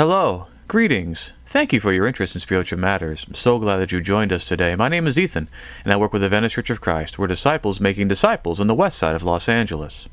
Hello, 0.00 0.46
greetings. 0.66 1.34
Thank 1.44 1.74
you 1.74 1.78
for 1.78 1.92
your 1.92 2.06
interest 2.06 2.34
in 2.34 2.40
spiritual 2.40 2.78
matters. 2.78 3.26
I'm 3.28 3.34
so 3.34 3.58
glad 3.58 3.76
that 3.76 3.92
you 3.92 4.00
joined 4.00 4.32
us 4.32 4.46
today. 4.46 4.74
My 4.74 4.88
name 4.88 5.06
is 5.06 5.18
Ethan, 5.18 5.46
and 5.84 5.92
I 5.92 5.98
work 5.98 6.14
with 6.14 6.22
the 6.22 6.28
Venice 6.30 6.54
Church 6.54 6.70
of 6.70 6.80
Christ. 6.80 7.18
We're 7.18 7.26
disciples 7.26 7.82
making 7.82 8.08
disciples 8.08 8.60
on 8.60 8.66
the 8.66 8.74
west 8.74 8.96
side 8.96 9.14
of 9.14 9.22
Los 9.22 9.46
Angeles. 9.46 10.08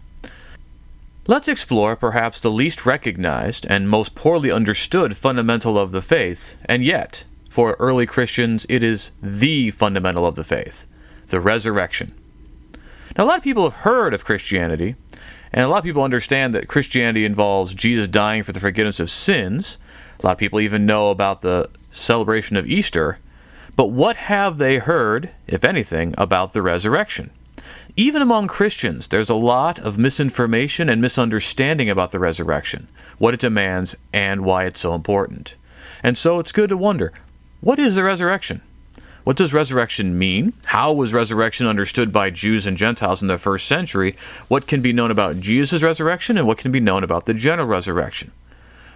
Let's 1.26 1.47
explore 1.47 1.96
perhaps 1.96 2.42
the 2.42 2.52
least 2.52 2.86
recognized 2.86 3.65
and 3.70 3.88
most 3.88 4.13
poorly 4.13 4.52
understood 4.52 5.16
fundamental 5.16 5.80
of 5.80 5.92
the 5.92 6.02
faith, 6.02 6.58
and 6.66 6.84
yet, 6.84 7.24
for 7.50 7.78
early 7.80 8.06
Christians, 8.06 8.66
it 8.68 8.84
is 8.84 9.12
the 9.24 9.70
fundamental 9.70 10.26
of 10.26 10.36
the 10.36 10.44
faith 10.44 10.86
the 11.30 11.40
resurrection. 11.40 12.14
Now, 13.18 13.24
a 13.24 13.28
lot 13.28 13.38
of 13.38 13.44
people 13.46 13.64
have 13.64 13.84
heard 13.84 14.14
of 14.14 14.26
Christianity, 14.26 14.98
and 15.58 15.66
a 15.66 15.70
lot 15.70 15.80
of 15.80 15.84
people 15.84 16.04
understand 16.04 16.54
that 16.54 16.68
Christianity 16.68 17.26
involves 17.26 17.73
Jesus 17.73 18.08
dying 18.08 18.44
for 18.44 18.52
the 18.52 18.60
forgiveness 18.60 19.00
of 19.00 19.10
sins. 19.10 19.80
A 20.20 20.23
lot 20.28 20.34
of 20.34 20.38
people 20.38 20.60
even 20.60 20.86
know 20.86 21.09
about 21.09 21.41
the 21.41 21.68
celebration 21.91 22.58
of 22.58 22.68
Easter. 22.68 23.18
But 23.76 23.88
what 23.88 24.17
have 24.17 24.59
they 24.59 24.78
heard, 24.78 25.31
if 25.48 25.64
anything, 25.64 26.14
about 26.16 26.54
the 26.54 26.62
resurrection? 26.62 27.31
Even 27.95 28.22
among 28.22 28.45
Christians, 28.48 29.08
there's 29.08 29.31
a 29.31 29.34
lot 29.34 29.80
of 29.80 29.98
misinformation 29.98 30.90
and 30.90 31.02
misunderstanding 31.02 31.89
about 31.89 32.12
the 32.12 32.20
resurrection, 32.20 32.88
what 33.17 33.34
it 33.34 33.39
demands, 33.39 33.95
and 34.14 34.42
why 34.42 34.66
it's 34.66 34.81
so 34.81 34.94
important. 34.94 35.55
And 36.03 36.16
so 36.16 36.38
it's 36.38 36.52
good 36.52 36.70
to 36.70 36.78
wonder 36.78 37.14
what 37.62 37.80
is 37.80 37.95
the 37.95 38.03
resurrection? 38.03 38.62
What 39.27 39.36
does 39.36 39.52
resurrection 39.52 40.17
mean? 40.17 40.54
How 40.67 40.94
was 40.94 41.12
resurrection 41.12 41.67
understood 41.67 42.13
by 42.13 42.30
Jews 42.30 42.66
and 42.66 42.77
Gentiles 42.77 43.22
in 43.22 43.27
the 43.27 43.38
first 43.38 43.67
century? 43.67 44.16
What 44.48 44.67
can 44.67 44.81
be 44.81 44.94
known 44.94 45.12
about 45.12 45.41
Jesus' 45.41 45.84
resurrection 45.84 46.38
and 46.38 46.48
what 46.48 46.58
can 46.58 46.72
be 46.72 46.80
known 46.80 47.03
about 47.03 47.26
the 47.26 47.34
general 47.34 47.67
resurrection? 47.67 48.31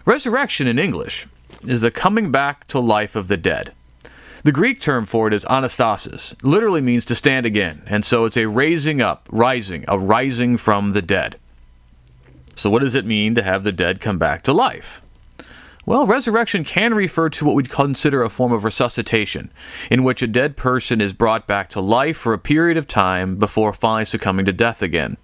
Resurrection 0.05 0.67
in 0.67 0.80
English 0.80 1.27
is 1.67 1.81
the 1.81 1.91
coming 1.91 2.31
back 2.31 2.66
to 2.67 2.80
life 2.80 3.17
of 3.17 3.27
the 3.27 3.35
dead. 3.35 3.73
The 4.46 4.54
Greek 4.54 4.79
term 4.79 5.04
for 5.04 5.27
it 5.27 5.34
is 5.34 5.43
anastasis, 5.49 6.34
literally 6.43 6.79
means 6.79 7.04
to 7.05 7.15
stand 7.15 7.46
again, 7.46 7.82
and 7.85 8.05
so 8.05 8.24
it's 8.24 8.37
a 8.37 8.48
raising 8.48 9.02
up, 9.02 9.27
rising, 9.34 9.84
a 9.90 9.99
rising 9.99 10.55
from 10.55 10.93
the 10.93 11.02
dead. 11.02 11.35
So, 12.55 12.70
what 12.70 12.79
does 12.79 12.96
it 12.96 13.05
mean 13.05 13.35
to 13.35 13.43
have 13.43 13.65
the 13.65 13.74
dead 13.74 13.99
come 13.99 14.18
back 14.18 14.43
to 14.43 14.54
life? 14.54 15.02
Well, 15.84 16.05
resurrection 16.05 16.63
can 16.63 16.93
refer 16.93 17.29
to 17.29 17.46
what 17.46 17.55
we'd 17.55 17.71
consider 17.71 18.21
a 18.21 18.29
form 18.29 18.51
of 18.51 18.63
resuscitation, 18.63 19.51
in 19.90 20.04
which 20.04 20.21
a 20.21 20.27
dead 20.27 20.55
person 20.55 21.01
is 21.01 21.12
brought 21.12 21.48
back 21.48 21.70
to 21.70 21.82
life 21.82 22.18
for 22.18 22.34
a 22.34 22.37
period 22.37 22.77
of 22.77 22.87
time 22.87 23.37
before 23.37 23.74
finally 23.74 24.05
succumbing 24.05 24.46
to 24.46 24.54
death 24.54 24.84
again. 24.84 25.18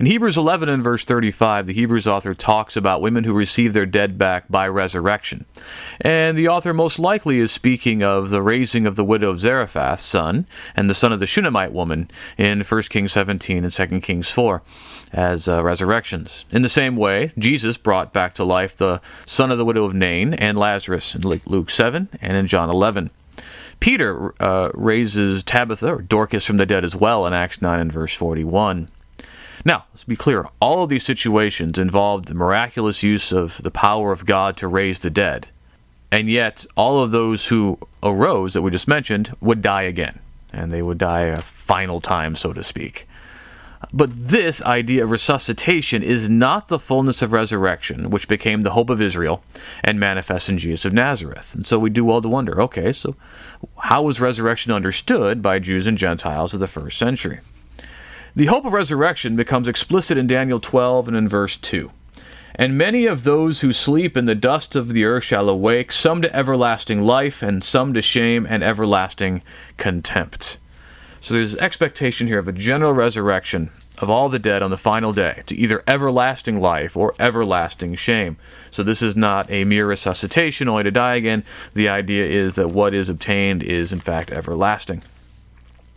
In 0.00 0.06
Hebrews 0.06 0.36
11 0.36 0.68
and 0.68 0.82
verse 0.82 1.04
35, 1.04 1.68
the 1.68 1.72
Hebrews 1.72 2.08
author 2.08 2.34
talks 2.34 2.76
about 2.76 3.00
women 3.00 3.22
who 3.22 3.32
receive 3.32 3.72
their 3.72 3.86
dead 3.86 4.18
back 4.18 4.48
by 4.48 4.66
resurrection. 4.66 5.44
And 6.00 6.36
the 6.36 6.48
author 6.48 6.74
most 6.74 6.98
likely 6.98 7.38
is 7.38 7.52
speaking 7.52 8.02
of 8.02 8.30
the 8.30 8.42
raising 8.42 8.86
of 8.86 8.96
the 8.96 9.04
widow 9.04 9.30
of 9.30 9.38
Zarephath's 9.38 10.02
son 10.02 10.48
and 10.74 10.90
the 10.90 10.94
son 10.94 11.12
of 11.12 11.20
the 11.20 11.28
Shunammite 11.28 11.72
woman 11.72 12.10
in 12.36 12.62
1 12.62 12.82
Kings 12.90 13.12
17 13.12 13.62
and 13.62 13.72
2 13.72 14.00
Kings 14.00 14.28
4 14.28 14.62
as 15.12 15.46
uh, 15.46 15.62
resurrections. 15.62 16.44
In 16.50 16.62
the 16.62 16.68
same 16.68 16.96
way, 16.96 17.30
Jesus 17.38 17.76
brought 17.76 18.12
back 18.12 18.34
to 18.34 18.42
life 18.42 18.76
the 18.76 19.00
son 19.26 19.52
of 19.52 19.58
the 19.58 19.64
widow 19.64 19.84
of 19.84 19.94
Nain 19.94 20.34
and 20.34 20.58
Lazarus 20.58 21.14
in 21.14 21.22
Luke 21.22 21.70
7 21.70 22.08
and 22.20 22.36
in 22.36 22.48
John 22.48 22.68
11. 22.68 23.10
Peter 23.78 24.34
uh, 24.42 24.70
raises 24.74 25.44
Tabitha 25.44 25.94
or 25.94 26.02
Dorcas 26.02 26.44
from 26.44 26.56
the 26.56 26.66
dead 26.66 26.84
as 26.84 26.96
well 26.96 27.28
in 27.28 27.32
Acts 27.32 27.62
9 27.62 27.78
and 27.78 27.92
verse 27.92 28.14
41. 28.14 28.88
Now, 29.66 29.86
let's 29.92 30.04
be 30.04 30.16
clear 30.16 30.44
all 30.60 30.82
of 30.82 30.90
these 30.90 31.04
situations 31.04 31.78
involved 31.78 32.26
the 32.26 32.34
miraculous 32.34 33.02
use 33.02 33.32
of 33.32 33.62
the 33.62 33.70
power 33.70 34.12
of 34.12 34.26
God 34.26 34.58
to 34.58 34.68
raise 34.68 34.98
the 34.98 35.08
dead. 35.08 35.48
And 36.12 36.28
yet, 36.28 36.66
all 36.76 37.02
of 37.02 37.12
those 37.12 37.46
who 37.46 37.78
arose 38.02 38.52
that 38.52 38.62
we 38.62 38.70
just 38.70 38.86
mentioned 38.86 39.34
would 39.40 39.62
die 39.62 39.82
again. 39.82 40.18
And 40.52 40.70
they 40.70 40.82
would 40.82 40.98
die 40.98 41.22
a 41.22 41.40
final 41.40 42.02
time, 42.02 42.36
so 42.36 42.52
to 42.52 42.62
speak. 42.62 43.08
But 43.92 44.10
this 44.14 44.60
idea 44.62 45.04
of 45.04 45.10
resuscitation 45.10 46.02
is 46.02 46.28
not 46.28 46.68
the 46.68 46.78
fullness 46.78 47.22
of 47.22 47.32
resurrection, 47.32 48.10
which 48.10 48.28
became 48.28 48.60
the 48.60 48.70
hope 48.72 48.90
of 48.90 49.00
Israel 49.00 49.42
and 49.82 49.98
manifests 49.98 50.48
in 50.48 50.58
Jesus 50.58 50.84
of 50.84 50.92
Nazareth. 50.92 51.54
And 51.54 51.66
so 51.66 51.78
we 51.78 51.90
do 51.90 52.04
well 52.04 52.20
to 52.20 52.28
wonder 52.28 52.60
okay, 52.62 52.92
so 52.92 53.16
how 53.78 54.02
was 54.02 54.20
resurrection 54.20 54.72
understood 54.72 55.40
by 55.40 55.58
Jews 55.58 55.86
and 55.86 55.96
Gentiles 55.96 56.52
of 56.52 56.60
the 56.60 56.66
first 56.66 56.98
century? 56.98 57.40
The 58.36 58.46
hope 58.46 58.64
of 58.64 58.72
resurrection 58.72 59.36
becomes 59.36 59.68
explicit 59.68 60.18
in 60.18 60.26
Daniel 60.26 60.58
12 60.58 61.06
and 61.06 61.16
in 61.16 61.28
verse 61.28 61.56
2. 61.56 61.88
And 62.56 62.76
many 62.76 63.06
of 63.06 63.22
those 63.22 63.60
who 63.60 63.72
sleep 63.72 64.16
in 64.16 64.24
the 64.24 64.34
dust 64.34 64.74
of 64.74 64.92
the 64.92 65.04
earth 65.04 65.22
shall 65.22 65.48
awake, 65.48 65.92
some 65.92 66.20
to 66.20 66.34
everlasting 66.34 67.02
life, 67.02 67.42
and 67.42 67.62
some 67.62 67.94
to 67.94 68.02
shame 68.02 68.44
and 68.44 68.64
everlasting 68.64 69.42
contempt. 69.76 70.58
So 71.20 71.34
there's 71.34 71.54
expectation 71.54 72.26
here 72.26 72.40
of 72.40 72.48
a 72.48 72.52
general 72.52 72.92
resurrection 72.92 73.70
of 74.00 74.10
all 74.10 74.28
the 74.28 74.40
dead 74.40 74.62
on 74.62 74.72
the 74.72 74.76
final 74.76 75.12
day 75.12 75.44
to 75.46 75.56
either 75.56 75.84
everlasting 75.86 76.60
life 76.60 76.96
or 76.96 77.14
everlasting 77.20 77.94
shame. 77.94 78.36
So 78.72 78.82
this 78.82 79.00
is 79.00 79.14
not 79.14 79.48
a 79.48 79.62
mere 79.62 79.86
resuscitation 79.86 80.68
only 80.68 80.82
to 80.82 80.90
die 80.90 81.14
again. 81.14 81.44
The 81.74 81.88
idea 81.88 82.26
is 82.26 82.54
that 82.54 82.70
what 82.70 82.94
is 82.94 83.08
obtained 83.08 83.62
is 83.62 83.92
in 83.92 84.00
fact 84.00 84.32
everlasting. 84.32 85.04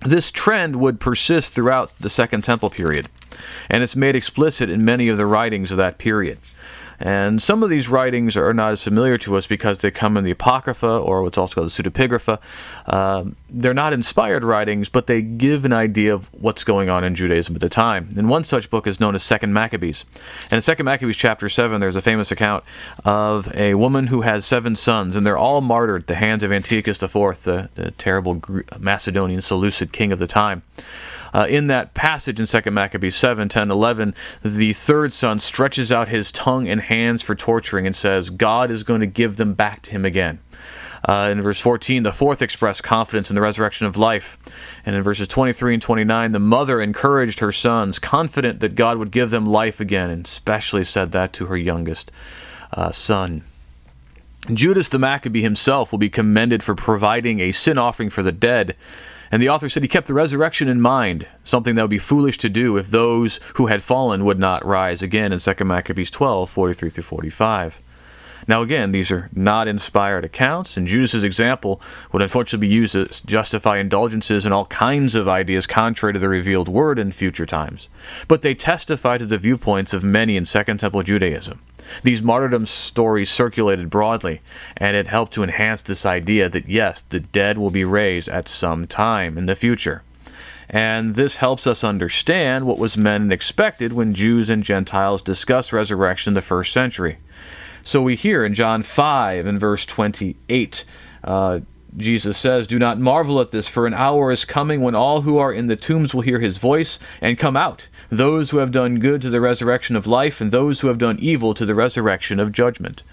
This 0.02 0.32
trend 0.32 0.78
would 0.78 1.00
persist 1.00 1.54
throughout 1.54 1.92
the 2.00 2.10
Second 2.10 2.44
Temple 2.44 2.70
period, 2.70 3.10
and 3.70 3.84
it's 3.84 3.96
made 3.96 4.16
explicit 4.16 4.70
in 4.70 4.86
many 4.86 5.10
of 5.10 5.18
the 5.18 5.26
writings 5.26 5.72
of 5.72 5.78
that 5.78 5.98
period. 5.98 6.38
And 7.00 7.42
some 7.42 7.64
of 7.64 7.70
these 7.70 7.88
writings 7.88 8.36
are 8.36 8.54
not 8.54 8.72
as 8.72 8.84
familiar 8.84 9.18
to 9.20 9.36
us 9.36 9.46
because 9.46 9.80
they 9.80 9.92
come 9.92 10.18
in 10.18 10.24
the 10.24 10.32
Apocrypha 10.32 10.98
or 11.00 11.22
what's 11.22 11.38
also 11.38 11.56
called 11.56 11.70
the 11.70 11.72
Pseudepigrapha. 11.72 12.40
Uh, 12.88 13.26
they're 13.50 13.74
not 13.74 13.94
inspired 13.94 14.44
writings, 14.44 14.90
but 14.90 15.08
they 15.08 15.22
give 15.22 15.66
an 15.66 15.74
idea 15.74 16.14
of 16.14 16.34
what's 16.34 16.64
going 16.64 16.90
on 16.90 17.04
in 17.04 17.14
Judaism 17.14 17.56
at 17.56 17.62
the 17.62 17.70
time. 17.70 18.10
And 18.18 18.30
one 18.30 18.44
such 18.44 18.70
book 18.70 18.88
is 18.88 19.00
known 19.00 19.14
as 19.16 19.24
Second 19.24 19.54
Maccabees. 19.54 20.06
And 20.46 20.54
in 20.54 20.62
Second 20.62 20.86
Maccabees 20.86 21.18
chapter 21.18 21.50
7, 21.50 21.80
there's 21.80 21.96
a 21.96 22.02
famous 22.02 22.32
account 22.32 22.64
of 23.06 23.54
a 23.56 23.76
woman 23.76 24.08
who 24.08 24.22
has 24.22 24.46
seven 24.46 24.76
sons, 24.76 25.16
and 25.16 25.26
they're 25.26 25.38
all 25.38 25.62
martyred 25.62 26.04
at 26.04 26.08
the 26.08 26.16
hands 26.16 26.44
of 26.44 26.52
Antiochus 26.52 27.02
IV, 27.02 27.12
the, 27.12 27.70
the 27.76 27.92
terrible 27.92 28.42
Macedonian 28.80 29.42
Seleucid 29.42 29.92
king 29.92 30.12
of 30.12 30.20
the 30.20 30.28
time. 30.28 30.64
Uh, 31.34 31.48
in 31.50 31.68
that 31.68 31.94
passage 31.94 32.40
in 32.40 32.46
2 32.46 32.72
Maccabees 32.72 33.16
7, 33.16 33.50
10, 33.50 33.72
11, 33.72 34.14
the 34.44 34.74
third 34.74 35.14
son 35.14 35.40
stretches 35.40 35.92
out 35.92 36.08
his 36.08 36.32
tongue 36.32 36.68
and 36.68 36.82
hands 36.82 37.22
for 37.22 37.36
torturing 37.36 37.86
and 37.86 37.96
says, 37.96 38.30
God 38.30 38.72
is 38.72 38.84
going 38.84 39.02
to 39.02 39.08
give 39.08 39.38
them 39.38 39.54
back 39.54 39.82
to 39.84 39.92
him 39.92 40.06
again. 40.06 40.40
Uh, 41.06 41.30
in 41.32 41.42
verse 41.42 41.60
14, 41.60 42.04
the 42.04 42.12
fourth 42.12 42.42
expressed 42.42 42.84
confidence 42.84 43.30
in 43.30 43.36
the 43.36 43.42
resurrection 43.42 43.88
of 43.88 43.98
life. 43.98 44.38
And 44.86 44.96
in 44.96 45.02
verses 45.04 45.28
23 45.28 45.76
and 45.76 45.84
29, 45.84 46.32
the 46.32 46.40
mother 46.40 46.82
encouraged 46.82 47.40
her 47.40 47.52
sons, 47.52 48.00
confident 48.00 48.60
that 48.60 48.76
God 48.76 48.98
would 48.98 49.12
give 49.12 49.30
them 49.30 49.46
life 49.46 49.80
again, 49.80 50.10
and 50.10 50.26
especially 50.26 50.84
said 50.84 51.12
that 51.12 51.34
to 51.34 51.46
her 51.46 51.58
youngest 51.58 52.12
uh, 52.74 52.92
son. 52.92 53.44
Judas 54.54 54.90
the 54.90 55.00
Maccabee 55.00 55.42
himself 55.42 55.92
will 55.92 56.00
be 56.00 56.10
commended 56.10 56.64
for 56.64 56.74
providing 56.74 57.40
a 57.40 57.52
sin 57.52 57.78
offering 57.78 58.10
for 58.10 58.24
the 58.24 58.32
dead 58.32 58.76
and 59.32 59.42
the 59.42 59.50
author 59.50 59.70
said 59.70 59.84
he 59.84 59.90
kept 59.90 60.08
the 60.08 60.14
resurrection 60.14 60.68
in 60.68 60.80
mind, 60.80 61.28
something 61.44 61.76
that 61.76 61.82
would 61.82 61.90
be 61.90 61.98
foolish 61.98 62.38
to 62.40 62.50
do 62.50 62.78
if 62.78 62.90
those 62.90 63.40
who 63.56 63.68
had 63.68 63.82
fallen 63.82 64.26
would 64.26 64.40
not 64.40 64.66
rise 64.66 65.02
again 65.02 65.34
in 65.34 65.40
2 65.40 65.66
Maccabees 65.66 66.12
12, 66.12 66.50
43 66.50 66.90
through 66.90 67.04
45. 67.04 67.82
Now, 68.50 68.62
again, 68.62 68.94
these 68.94 69.12
are 69.12 69.30
not 69.34 69.68
inspired 69.68 70.24
accounts, 70.24 70.78
and 70.78 70.88
Judas's 70.88 71.26
example 71.26 71.82
would 72.14 72.22
unfortunately 72.22 72.70
be 72.70 72.74
used 72.74 72.94
to 72.94 73.08
justify 73.26 73.78
indulgences 73.78 74.46
in 74.46 74.54
all 74.54 74.68
kinds 74.68 75.16
of 75.16 75.28
ideas 75.28 75.68
contrary 75.68 76.14
to 76.14 76.20
the 76.20 76.30
revealed 76.30 76.70
word 76.70 76.98
in 76.98 77.12
future 77.12 77.46
times. 77.46 77.90
But 78.30 78.44
they 78.44 78.54
testify 78.54 79.18
to 79.18 79.26
the 79.26 79.38
viewpoints 79.38 79.94
of 79.94 80.02
many 80.02 80.38
in 80.38 80.46
Second 80.46 80.78
Temple 80.78 81.04
Judaism. 81.04 81.60
These 82.04 82.22
martyrdom 82.22 82.66
stories 82.66 83.30
circulated 83.30 83.90
broadly, 83.90 84.40
and 84.78 84.96
it 84.96 85.08
helped 85.08 85.34
to 85.34 85.44
enhance 85.44 85.82
this 85.82 86.06
idea 86.06 86.48
that 86.48 86.70
yes, 86.70 87.02
the 87.02 87.20
dead 87.20 87.58
will 87.58 87.70
be 87.70 87.84
raised 87.84 88.30
at 88.30 88.48
some 88.48 88.88
time 88.88 89.38
in 89.38 89.46
the 89.46 89.56
future. 89.56 90.04
And 90.70 91.16
this 91.16 91.38
helps 91.38 91.68
us 91.68 91.84
understand 91.84 92.66
what 92.66 92.78
was 92.78 92.98
meant 92.98 93.24
and 93.24 93.34
expected 93.34 93.92
when 93.92 94.14
Jews 94.14 94.50
and 94.50 94.64
Gentiles 94.64 95.22
discussed 95.22 95.74
resurrection 95.74 96.32
in 96.32 96.36
the 96.36 96.42
first 96.42 96.72
century. 96.72 97.18
So 97.88 98.02
we 98.02 98.18
hear 98.18 98.44
in 98.44 98.54
John 98.54 98.84
5 98.84 99.46
and 99.46 99.62
verse 99.62 99.86
28, 99.86 100.84
uh, 101.24 101.60
Jesus 101.96 102.38
says, 102.38 102.68
Do 102.68 102.78
not 102.78 103.00
marvel 103.00 103.40
at 103.40 103.52
this, 103.52 103.70
for 103.70 103.88
an 103.88 103.94
hour 103.94 104.30
is 104.30 104.44
coming 104.44 104.82
when 104.82 104.94
all 104.94 105.22
who 105.22 105.38
are 105.38 105.54
in 105.54 105.68
the 105.68 105.78
tombs 105.78 106.14
will 106.14 106.20
hear 106.20 106.42
his 106.42 106.58
voice 106.58 107.00
and 107.22 107.40
come 107.40 107.56
out, 107.56 107.88
those 108.12 108.50
who 108.50 108.58
have 108.58 108.74
done 108.74 109.00
good 109.00 109.22
to 109.22 109.30
the 109.30 109.40
resurrection 109.40 109.96
of 109.96 110.06
life, 110.06 110.42
and 110.42 110.52
those 110.52 110.82
who 110.82 110.90
have 110.90 110.98
done 110.98 111.18
evil 111.22 111.54
to 111.54 111.66
the 111.66 111.74
resurrection 111.74 112.42
of 112.42 112.52
judgment. 112.52 113.04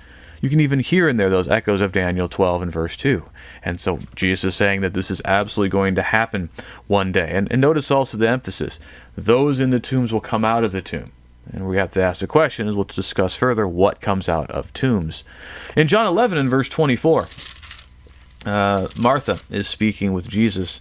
You 0.40 0.50
can 0.50 0.58
even 0.58 0.80
hear 0.80 1.08
in 1.08 1.18
there 1.18 1.30
those 1.30 1.48
echoes 1.48 1.80
of 1.80 1.92
Daniel 1.92 2.28
12 2.28 2.62
and 2.62 2.72
verse 2.72 2.96
2. 2.96 3.22
And 3.62 3.80
so 3.80 4.00
Jesus 4.16 4.54
is 4.54 4.56
saying 4.56 4.80
that 4.80 4.94
this 4.94 5.08
is 5.08 5.22
absolutely 5.24 5.70
going 5.70 5.94
to 5.94 6.02
happen 6.02 6.48
one 6.88 7.12
day. 7.12 7.30
And, 7.32 7.46
and 7.52 7.60
notice 7.60 7.92
also 7.92 8.18
the 8.18 8.28
emphasis 8.28 8.80
those 9.16 9.60
in 9.60 9.70
the 9.70 9.78
tombs 9.78 10.12
will 10.12 10.20
come 10.20 10.44
out 10.44 10.64
of 10.64 10.72
the 10.72 10.82
tomb. 10.82 11.12
And 11.52 11.68
we 11.68 11.76
have 11.76 11.90
to 11.92 12.02
ask 12.02 12.20
the 12.20 12.26
question, 12.26 12.68
as 12.68 12.74
we'll 12.74 12.84
discuss 12.84 13.36
further, 13.36 13.68
what 13.68 14.00
comes 14.00 14.28
out 14.28 14.50
of 14.50 14.72
tombs. 14.72 15.24
In 15.76 15.86
John 15.86 16.06
11 16.06 16.38
and 16.38 16.50
verse 16.50 16.68
24, 16.68 17.28
uh, 18.46 18.88
Martha 18.94 19.40
is 19.50 19.68
speaking 19.68 20.12
with 20.12 20.28
Jesus, 20.28 20.80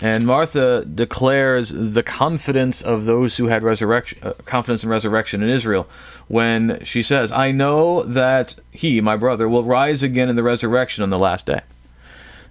and 0.00 0.26
Martha 0.26 0.84
declares 0.84 1.70
the 1.70 2.02
confidence 2.02 2.82
of 2.82 3.04
those 3.04 3.36
who 3.36 3.46
had 3.46 3.62
resurrection, 3.62 4.18
uh, 4.22 4.32
confidence 4.44 4.82
in 4.82 4.90
resurrection 4.90 5.42
in 5.42 5.50
Israel, 5.50 5.88
when 6.28 6.82
she 6.84 7.02
says, 7.02 7.30
"I 7.32 7.52
know 7.52 8.02
that 8.02 8.54
he, 8.70 9.00
my 9.00 9.16
brother, 9.16 9.48
will 9.48 9.64
rise 9.64 10.02
again 10.02 10.28
in 10.28 10.36
the 10.36 10.42
resurrection 10.42 11.02
on 11.02 11.10
the 11.10 11.18
last 11.18 11.46
day." 11.46 11.60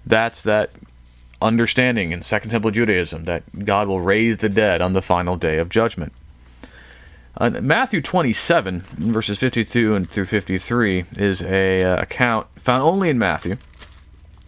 That's 0.05 0.43
that 0.43 0.71
understanding 1.41 2.11
in 2.11 2.21
Second 2.21 2.51
Temple 2.51 2.71
Judaism 2.71 3.25
that 3.25 3.65
God 3.65 3.87
will 3.87 4.01
raise 4.01 4.37
the 4.37 4.49
dead 4.49 4.81
on 4.81 4.93
the 4.93 5.01
final 5.01 5.35
day 5.35 5.57
of 5.57 5.69
judgment. 5.69 6.13
Uh, 7.37 7.49
Matthew 7.49 8.01
27, 8.01 8.81
verses 8.97 9.39
52 9.39 9.95
and 9.95 10.09
through 10.09 10.25
53, 10.25 11.05
is 11.17 11.41
a 11.43 11.81
uh, 11.81 12.01
account 12.01 12.45
found 12.57 12.83
only 12.83 13.09
in 13.09 13.17
Matthew, 13.17 13.55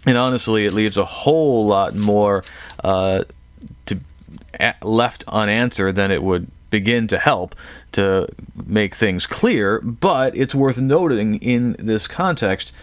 and 0.06 0.18
honestly, 0.18 0.66
it 0.66 0.74
leaves 0.74 0.98
a 0.98 1.06
whole 1.06 1.66
lot 1.66 1.96
more 1.96 2.44
uh, 2.84 3.24
to 3.86 4.00
left 4.82 5.24
unanswered 5.30 5.96
than 5.96 6.12
it 6.12 6.22
would 6.22 6.48
begin 6.72 7.08
to 7.08 7.18
help 7.18 7.56
to 7.94 8.28
make 8.66 8.96
things 8.96 9.26
clear. 9.28 9.80
But 9.80 10.36
it's 10.36 10.54
worth 10.54 10.78
noting 10.78 11.36
in 11.36 11.78
this 11.80 12.06
context. 12.06 12.74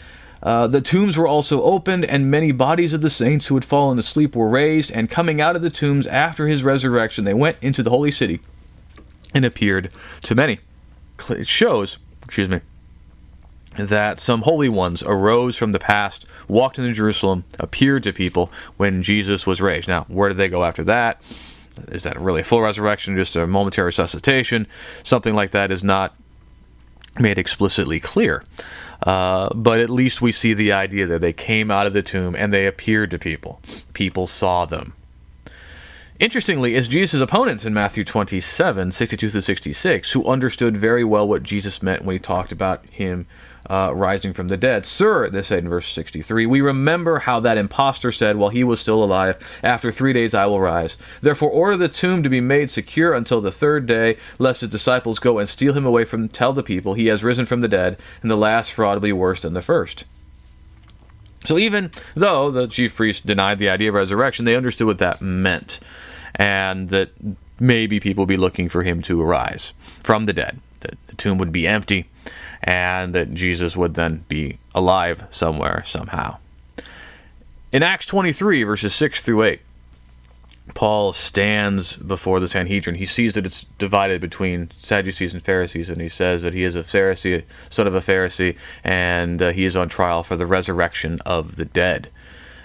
Uh, 0.43 0.67
the 0.67 0.81
tombs 0.81 1.19
were 1.19 1.27
also 1.27 1.63
opened, 1.63 2.07
and 2.07 2.31
many 2.31 2.53
bodies 2.53 2.95
of 2.95 3.03
the 3.03 3.11
saints 3.11 3.47
who 3.47 3.55
had 3.55 3.65
fallen 3.67 3.99
asleep 3.99 4.35
were 4.35 4.49
raised. 4.49 4.91
And 4.91 5.11
coming 5.11 5.43
out 5.43 5.57
of 5.57 5.63
the 5.63 5.69
tombs 5.69 6.07
after 6.07 6.47
his 6.47 6.63
resurrection, 6.63 7.25
they 7.25 7.35
went 7.35 7.59
into 7.61 7.83
the 7.83 7.91
holy 7.91 8.11
city 8.11 8.41
and 9.35 9.45
appeared 9.45 9.91
to 10.23 10.35
many. 10.35 10.61
It 11.31 11.47
shows, 11.47 11.99
excuse 12.25 12.49
me, 12.49 12.61
that 13.77 14.21
some 14.21 14.43
holy 14.43 14.69
ones 14.69 15.03
arose 15.03 15.57
from 15.57 15.73
the 15.73 15.79
past, 15.79 16.27
walked 16.49 16.79
into 16.79 16.93
Jerusalem, 16.93 17.45
appeared 17.59 18.03
to 18.05 18.13
people 18.13 18.51
when 18.77 19.03
Jesus 19.03 19.47
was 19.47 19.61
raised. 19.61 19.89
Now, 19.89 20.05
where 20.09 20.29
did 20.29 20.39
they 20.39 20.49
go 20.49 20.65
after 20.65 20.83
that? 20.85 21.21
Is 21.89 22.03
that 22.03 22.21
really 22.21 22.41
a 22.41 22.45
full 22.45 22.61
resurrection, 22.61 23.17
just 23.17 23.37
a 23.37 23.47
momentary 23.47 23.87
resuscitation? 23.87 24.67
Something 25.03 25.35
like 25.35 25.53
that 25.53 25.71
is 25.71 25.85
not 25.85 26.15
made 27.19 27.39
explicitly 27.39 28.01
clear. 28.01 28.45
Uh, 29.05 29.49
but 29.55 29.81
at 29.81 29.89
least 29.89 30.21
we 30.21 30.33
see 30.33 30.53
the 30.53 30.73
idea 30.73 31.07
that 31.07 31.21
they 31.21 31.33
came 31.33 31.71
out 31.71 31.87
of 31.87 31.93
the 31.93 32.03
tomb 32.03 32.35
and 32.37 32.53
they 32.53 32.67
appeared 32.67 33.11
to 33.11 33.19
people. 33.19 33.61
People 33.95 34.27
saw 34.27 34.67
them. 34.67 34.93
Interestingly, 36.21 36.75
it's 36.75 36.87
Jesus' 36.87 37.23
opponents 37.23 37.65
in 37.65 37.73
Matthew 37.73 38.05
27, 38.05 38.93
62 38.93 39.31
through 39.31 39.41
66, 39.41 40.13
who 40.13 40.27
understood 40.27 40.77
very 40.77 41.03
well 41.03 41.27
what 41.27 41.43
Jesus 41.43 41.83
meant 41.83 42.05
when 42.05 42.13
he 42.13 42.19
talked 42.19 42.53
about 42.53 42.85
him 42.91 43.25
uh, 43.71 43.91
rising 43.95 44.35
from 44.35 44.49
the 44.49 44.59
dead. 44.59 44.85
Sir, 44.85 45.31
they 45.31 45.41
said 45.41 45.61
in 45.61 45.71
verse 45.71 45.91
63, 45.91 46.45
we 46.45 46.61
remember 46.61 47.21
how 47.21 47.41
that 47.41 47.57
impostor 47.57 48.13
said 48.13 48.37
while 48.37 48.51
he 48.51 48.63
was 48.63 48.81
still 48.81 49.03
alive, 49.03 49.39
After 49.63 49.91
three 49.91 50.13
days 50.13 50.35
I 50.35 50.45
will 50.45 50.61
rise. 50.61 50.99
Therefore 51.23 51.49
order 51.49 51.79
the 51.79 51.89
tomb 51.89 52.23
to 52.23 52.29
be 52.29 52.43
made 52.43 52.71
secure 52.71 53.15
until 53.15 53.41
the 53.41 53.51
third 53.51 53.87
day, 53.87 54.19
lest 54.39 54.61
his 54.61 54.69
disciples 54.69 55.21
go 55.21 55.39
and 55.39 55.49
steal 55.49 55.73
him 55.73 55.87
away 55.87 56.05
from 56.05 56.29
tell 56.29 56.53
the 56.53 56.63
people 56.63 56.93
he 56.93 57.07
has 57.07 57.25
risen 57.25 57.47
from 57.47 57.63
the 57.63 57.67
dead, 57.67 57.97
and 58.21 58.31
the 58.31 58.37
last 58.37 58.73
fraud 58.73 58.97
will 58.97 59.09
be 59.09 59.13
worse 59.13 59.41
than 59.41 59.55
the 59.55 59.63
first. 59.63 60.05
So 61.47 61.57
even 61.57 61.91
though 62.15 62.51
the 62.51 62.67
chief 62.67 62.95
priests 62.95 63.25
denied 63.25 63.59
the 63.59 63.71
idea 63.71 63.89
of 63.89 63.95
resurrection, 63.95 64.45
they 64.45 64.55
understood 64.55 64.87
what 64.87 64.99
that 64.99 65.23
meant 65.23 65.81
and 66.37 66.89
that 66.91 67.11
maybe 67.59 68.01
people 68.01 68.27
be 68.27 68.37
looking 68.37 68.69
for 68.69 68.83
him 68.83 69.03
to 69.03 69.21
arise 69.21 69.73
from 70.03 70.27
the 70.27 70.33
dead. 70.33 70.59
That 70.81 70.97
the 71.09 71.17
tomb 71.17 71.39
would 71.39 71.53
be 71.53 71.67
empty, 71.67 72.09
and 72.63 73.15
that 73.15 73.35
Jesus 73.35 73.77
would 73.77 73.95
then 73.95 74.25
be 74.29 74.59
alive 74.75 75.25
somewhere, 75.31 75.83
somehow. 75.87 76.39
In 77.73 77.83
Acts 77.83 78.07
23, 78.07 78.65
verses 78.65 78.95
6 78.95 79.23
through 79.23 79.45
8, 79.45 79.61
Paul 80.75 81.13
stands 81.13 81.95
before 81.97 82.41
the 82.41 82.49
Sanhedrin. 82.49 82.97
He 82.97 83.07
sees 83.07 83.35
that 83.35 83.47
it's 83.47 83.67
divided 83.79 84.21
between 84.21 84.71
Sadducees 84.81 85.33
and 85.33 85.43
Pharisees, 85.43 85.91
and 85.91 86.01
he 86.01 86.09
says 86.09 86.43
that 86.43 86.55
he 86.55 86.65
is 86.65 86.77
a 86.77 86.81
Pharisee, 86.81 87.45
son 87.69 87.87
of 87.87 87.95
a 87.95 88.01
Pharisee, 88.01 88.57
and 88.85 89.43
uh, 89.43 89.51
he 89.51 89.65
is 89.65 89.77
on 89.77 89.89
trial 89.89 90.23
for 90.23 90.37
the 90.37 90.47
resurrection 90.47 91.21
of 91.27 91.57
the 91.57 91.65
dead. 91.65 92.09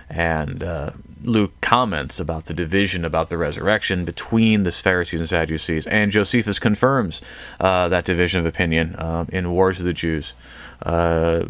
And 0.09 0.63
uh, 0.63 0.91
Luke 1.25 1.53
comments 1.61 2.19
about 2.19 2.45
the 2.45 2.53
division 2.53 3.03
about 3.03 3.29
the 3.29 3.37
resurrection 3.37 4.05
between 4.05 4.63
the 4.63 4.71
Pharisees 4.71 5.19
and 5.19 5.29
Sadducees, 5.29 5.87
and 5.87 6.11
Josephus 6.11 6.59
confirms 6.59 7.21
uh, 7.59 7.89
that 7.89 8.05
division 8.05 8.39
of 8.39 8.45
opinion 8.45 8.95
uh, 8.95 9.25
in 9.29 9.51
Wars 9.51 9.79
of 9.79 9.85
the 9.85 9.93
Jews, 9.93 10.33
uh, 10.83 11.45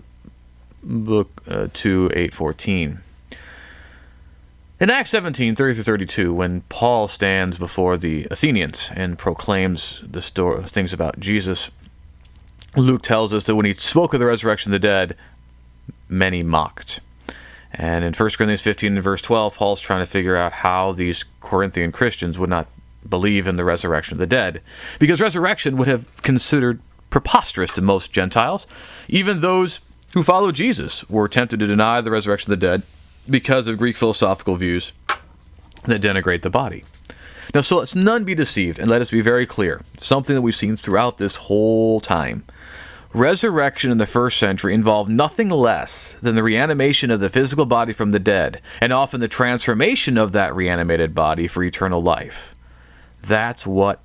book 0.84 1.30
uh, 1.48 1.68
2, 1.74 2.12
8, 2.14 2.34
14. 2.34 3.02
In 4.78 4.90
Acts 4.90 5.10
17, 5.12 5.56
30 5.56 5.84
32, 5.84 6.34
when 6.34 6.62
Paul 6.68 7.08
stands 7.08 7.58
before 7.58 7.96
the 7.96 8.28
Athenians 8.30 8.92
and 8.94 9.18
proclaims 9.18 10.04
the 10.10 10.22
story, 10.22 10.64
things 10.66 10.92
about 10.92 11.20
Jesus, 11.20 11.72
Luke 12.76 13.02
tells 13.02 13.34
us 13.34 13.46
that 13.46 13.56
when 13.56 13.66
he 13.66 13.74
spoke 13.74 14.14
of 14.14 14.20
the 14.20 14.26
resurrection 14.26 14.74
of 14.74 14.82
the 14.82 14.88
dead, 14.88 15.16
many 16.10 16.44
mocked. 16.44 17.00
And 17.78 18.06
in 18.06 18.14
1 18.14 18.30
Corinthians 18.30 18.62
15 18.62 18.94
and 18.94 19.04
verse 19.04 19.22
12, 19.22 19.56
Paul's 19.56 19.82
trying 19.82 20.02
to 20.02 20.10
figure 20.10 20.36
out 20.36 20.54
how 20.54 20.94
these 20.94 21.26
Corinthian 21.42 21.92
Christians 21.92 22.40
would 22.40 22.50
not 22.50 22.68
believe 23.10 23.48
in 23.48 23.58
the 23.58 23.66
resurrection 23.66 24.16
of 24.16 24.20
the 24.20 24.28
dead. 24.28 24.62
Because 24.98 25.22
resurrection 25.22 25.78
would 25.78 25.88
have 25.88 26.06
considered 26.22 26.80
preposterous 27.10 27.72
to 27.72 27.82
most 27.82 28.12
Gentiles. 28.12 28.66
Even 29.10 29.42
those 29.42 29.80
who 30.14 30.24
follow 30.24 30.52
Jesus 30.52 31.08
were 31.10 31.28
tempted 31.28 31.60
to 31.60 31.68
deny 31.68 32.02
the 32.02 32.12
resurrection 32.12 32.52
of 32.52 32.60
the 32.60 32.68
dead 32.68 32.84
because 33.30 33.68
of 33.68 33.78
Greek 33.78 33.98
philosophical 33.98 34.56
views 34.56 34.94
that 35.84 36.02
denigrate 36.02 36.42
the 36.42 36.50
body. 36.50 36.84
Now, 37.54 37.62
so 37.62 37.78
let's 37.78 37.96
none 37.96 38.24
be 38.24 38.36
deceived, 38.36 38.80
and 38.80 38.88
let 38.88 39.02
us 39.02 39.12
be 39.12 39.22
very 39.22 39.46
clear 39.46 39.82
something 40.00 40.36
that 40.36 40.42
we've 40.42 40.56
seen 40.56 40.76
throughout 40.76 41.18
this 41.18 41.36
whole 41.36 42.00
time 42.00 42.44
Resurrection 43.16 43.92
in 43.92 43.98
the 43.98 44.06
first 44.06 44.38
century 44.38 44.74
involved 44.74 45.10
nothing 45.10 45.48
less 45.48 46.18
than 46.22 46.36
the 46.36 46.44
reanimation 46.44 47.10
of 47.10 47.22
the 47.22 47.30
physical 47.30 47.66
body 47.66 47.94
from 47.94 48.12
the 48.12 48.20
dead, 48.20 48.60
and 48.82 48.92
often 48.92 49.22
the 49.22 49.30
transformation 49.30 50.18
of 50.18 50.34
that 50.34 50.54
reanimated 50.54 51.16
body 51.16 51.48
for 51.48 51.64
eternal 51.64 52.04
life. 52.04 52.54
That's 53.22 53.66
what 53.66 54.02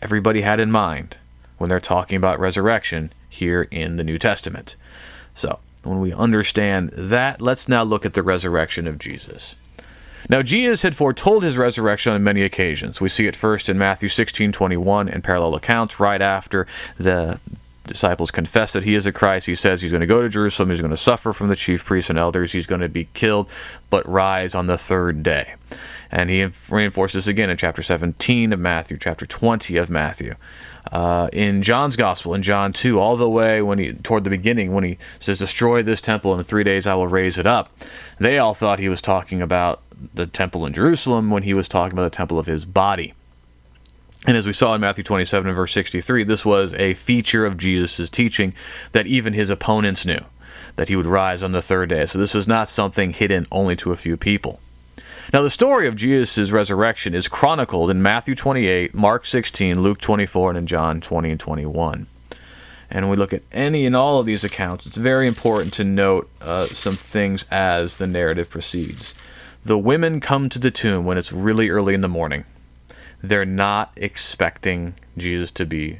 everybody 0.00 0.42
had 0.42 0.60
in 0.60 0.70
mind 0.70 1.16
when 1.56 1.68
they're 1.68 1.80
talking 1.80 2.16
about 2.16 2.38
resurrection 2.38 3.12
here 3.28 3.62
in 3.72 3.96
the 3.96 4.04
New 4.04 4.16
Testament. 4.16 4.76
So, 5.34 5.58
when 5.82 5.98
we 5.98 6.12
understand 6.12 6.92
that, 6.94 7.42
let's 7.42 7.66
now 7.66 7.82
look 7.82 8.06
at 8.06 8.14
the 8.14 8.22
resurrection 8.22 8.86
of 8.86 9.00
Jesus. 9.00 9.56
Now 10.28 10.42
Jesus 10.42 10.82
had 10.82 10.94
foretold 10.94 11.42
his 11.42 11.58
resurrection 11.58 12.12
on 12.12 12.22
many 12.22 12.42
occasions. 12.42 13.00
We 13.00 13.08
see 13.08 13.26
it 13.26 13.34
first 13.34 13.68
in 13.68 13.76
Matthew 13.76 14.08
16:21 14.08 15.08
in 15.08 15.20
parallel 15.20 15.56
accounts 15.56 15.98
right 15.98 16.22
after 16.22 16.68
the 16.96 17.40
disciples 17.88 18.30
confess 18.30 18.72
that 18.74 18.84
he 18.84 18.94
is 18.94 19.06
a 19.06 19.12
Christ. 19.12 19.46
He 19.46 19.54
says 19.54 19.82
he's 19.82 19.90
going 19.90 20.00
to 20.00 20.06
go 20.06 20.22
to 20.22 20.28
Jerusalem, 20.28 20.70
he's 20.70 20.80
going 20.80 20.90
to 20.90 20.96
suffer 20.96 21.32
from 21.32 21.48
the 21.48 21.56
chief 21.56 21.84
priests 21.84 22.10
and 22.10 22.18
elders, 22.18 22.52
he's 22.52 22.66
going 22.66 22.80
to 22.80 22.88
be 22.88 23.08
killed, 23.14 23.50
but 23.90 24.08
rise 24.08 24.54
on 24.54 24.66
the 24.66 24.78
third 24.78 25.22
day. 25.22 25.54
And 26.10 26.30
he 26.30 26.48
reinforces 26.70 27.28
again 27.28 27.50
in 27.50 27.56
chapter 27.56 27.82
17 27.82 28.52
of 28.52 28.60
Matthew, 28.60 28.96
chapter 28.98 29.26
20 29.26 29.76
of 29.76 29.90
Matthew. 29.90 30.36
Uh, 30.92 31.28
in 31.32 31.62
John's 31.62 31.96
gospel, 31.96 32.32
in 32.34 32.42
John 32.42 32.72
2, 32.72 32.98
all 32.98 33.16
the 33.16 33.28
way 33.28 33.60
when 33.60 33.78
he 33.78 33.92
toward 33.92 34.24
the 34.24 34.30
beginning, 34.30 34.72
when 34.72 34.84
he 34.84 34.96
says, 35.18 35.38
"Destroy 35.38 35.82
this 35.82 36.00
temple, 36.00 36.32
and 36.32 36.40
in 36.40 36.44
three 36.46 36.64
days 36.64 36.86
I 36.86 36.94
will 36.94 37.08
raise 37.08 37.36
it 37.36 37.46
up," 37.46 37.68
they 38.18 38.38
all 38.38 38.54
thought 38.54 38.78
he 38.78 38.88
was 38.88 39.02
talking 39.02 39.42
about 39.42 39.82
the 40.14 40.26
temple 40.26 40.64
in 40.64 40.72
Jerusalem 40.72 41.30
when 41.30 41.42
he 41.42 41.52
was 41.52 41.68
talking 41.68 41.92
about 41.92 42.10
the 42.10 42.16
temple 42.16 42.38
of 42.38 42.46
his 42.46 42.64
body. 42.64 43.12
And 44.26 44.36
as 44.36 44.46
we 44.46 44.52
saw 44.52 44.74
in 44.74 44.80
Matthew 44.80 45.04
27 45.04 45.46
and 45.46 45.56
verse 45.56 45.72
63, 45.72 46.24
this 46.24 46.44
was 46.44 46.74
a 46.74 46.94
feature 46.94 47.46
of 47.46 47.56
Jesus' 47.56 48.10
teaching 48.10 48.52
that 48.92 49.06
even 49.06 49.32
his 49.32 49.50
opponents 49.50 50.04
knew 50.04 50.20
that 50.76 50.88
he 50.88 50.96
would 50.96 51.06
rise 51.06 51.42
on 51.42 51.52
the 51.52 51.62
third 51.62 51.88
day. 51.88 52.06
So 52.06 52.18
this 52.18 52.34
was 52.34 52.48
not 52.48 52.68
something 52.68 53.12
hidden 53.12 53.46
only 53.50 53.76
to 53.76 53.92
a 53.92 53.96
few 53.96 54.16
people. 54.16 54.60
Now, 55.32 55.42
the 55.42 55.50
story 55.50 55.86
of 55.86 55.94
Jesus' 55.94 56.50
resurrection 56.50 57.14
is 57.14 57.28
chronicled 57.28 57.90
in 57.90 58.02
Matthew 58.02 58.34
28, 58.34 58.94
Mark 58.94 59.26
16, 59.26 59.80
Luke 59.80 59.98
24, 59.98 60.50
and 60.50 60.58
in 60.58 60.66
John 60.66 61.00
20 61.00 61.30
and 61.32 61.40
21. 61.40 62.06
And 62.90 63.04
when 63.04 63.10
we 63.10 63.16
look 63.16 63.34
at 63.34 63.42
any 63.52 63.84
and 63.84 63.94
all 63.94 64.18
of 64.18 64.26
these 64.26 64.44
accounts, 64.44 64.86
it's 64.86 64.96
very 64.96 65.28
important 65.28 65.74
to 65.74 65.84
note 65.84 66.30
uh, 66.40 66.68
some 66.72 66.96
things 66.96 67.44
as 67.50 67.98
the 67.98 68.06
narrative 68.06 68.48
proceeds. 68.48 69.14
The 69.64 69.78
women 69.78 70.20
come 70.20 70.48
to 70.48 70.58
the 70.58 70.70
tomb 70.70 71.04
when 71.04 71.18
it's 71.18 71.32
really 71.32 71.68
early 71.68 71.92
in 71.92 72.00
the 72.00 72.08
morning 72.08 72.44
they're 73.22 73.44
not 73.44 73.92
expecting 73.96 74.94
Jesus 75.16 75.50
to 75.52 75.66
be 75.66 75.98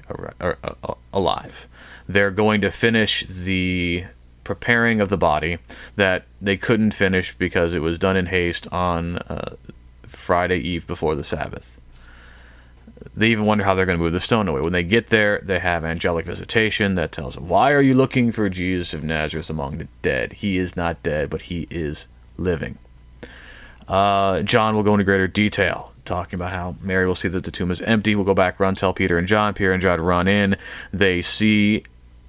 alive. 1.12 1.68
They're 2.08 2.30
going 2.30 2.60
to 2.60 2.70
finish 2.70 3.26
the 3.26 4.04
preparing 4.44 5.00
of 5.00 5.08
the 5.08 5.18
body 5.18 5.58
that 5.96 6.24
they 6.40 6.56
couldn't 6.56 6.92
finish 6.92 7.36
because 7.36 7.74
it 7.74 7.82
was 7.82 7.98
done 7.98 8.16
in 8.16 8.26
haste 8.26 8.66
on 8.72 9.18
uh, 9.18 9.56
Friday 10.06 10.58
Eve 10.58 10.86
before 10.86 11.14
the 11.14 11.24
Sabbath. 11.24 11.78
They 13.14 13.28
even 13.28 13.46
wonder 13.46 13.64
how 13.64 13.74
they're 13.74 13.86
going 13.86 13.98
to 13.98 14.02
move 14.02 14.12
the 14.12 14.20
stone 14.20 14.48
away. 14.48 14.60
When 14.60 14.72
they 14.72 14.82
get 14.82 15.08
there, 15.08 15.40
they 15.42 15.58
have 15.58 15.84
angelic 15.84 16.24
visitation 16.26 16.94
that 16.94 17.12
tells 17.12 17.34
them, 17.34 17.48
Why 17.48 17.72
are 17.72 17.82
you 17.82 17.94
looking 17.94 18.32
for 18.32 18.48
Jesus 18.48 18.94
of 18.94 19.04
Nazareth 19.04 19.50
among 19.50 19.78
the 19.78 19.88
dead? 20.02 20.32
He 20.32 20.56
is 20.58 20.76
not 20.76 21.02
dead, 21.02 21.30
but 21.30 21.42
he 21.42 21.66
is 21.70 22.06
living. 22.36 22.78
Uh, 23.88 24.42
John 24.42 24.76
will 24.76 24.82
go 24.82 24.92
into 24.92 25.04
greater 25.04 25.26
detail, 25.26 25.92
talking 26.04 26.38
about 26.38 26.52
how 26.52 26.76
Mary 26.82 27.06
will 27.06 27.14
see 27.14 27.28
that 27.28 27.44
the 27.44 27.50
tomb 27.50 27.70
is 27.70 27.80
empty. 27.80 28.14
We'll 28.14 28.24
go 28.24 28.34
back, 28.34 28.60
run, 28.60 28.74
tell 28.74 28.92
Peter 28.92 29.16
and 29.16 29.26
John. 29.26 29.54
Peter 29.54 29.72
and 29.72 29.80
John 29.80 30.00
run 30.00 30.28
in. 30.28 30.56
They 30.92 31.22
see 31.22 31.84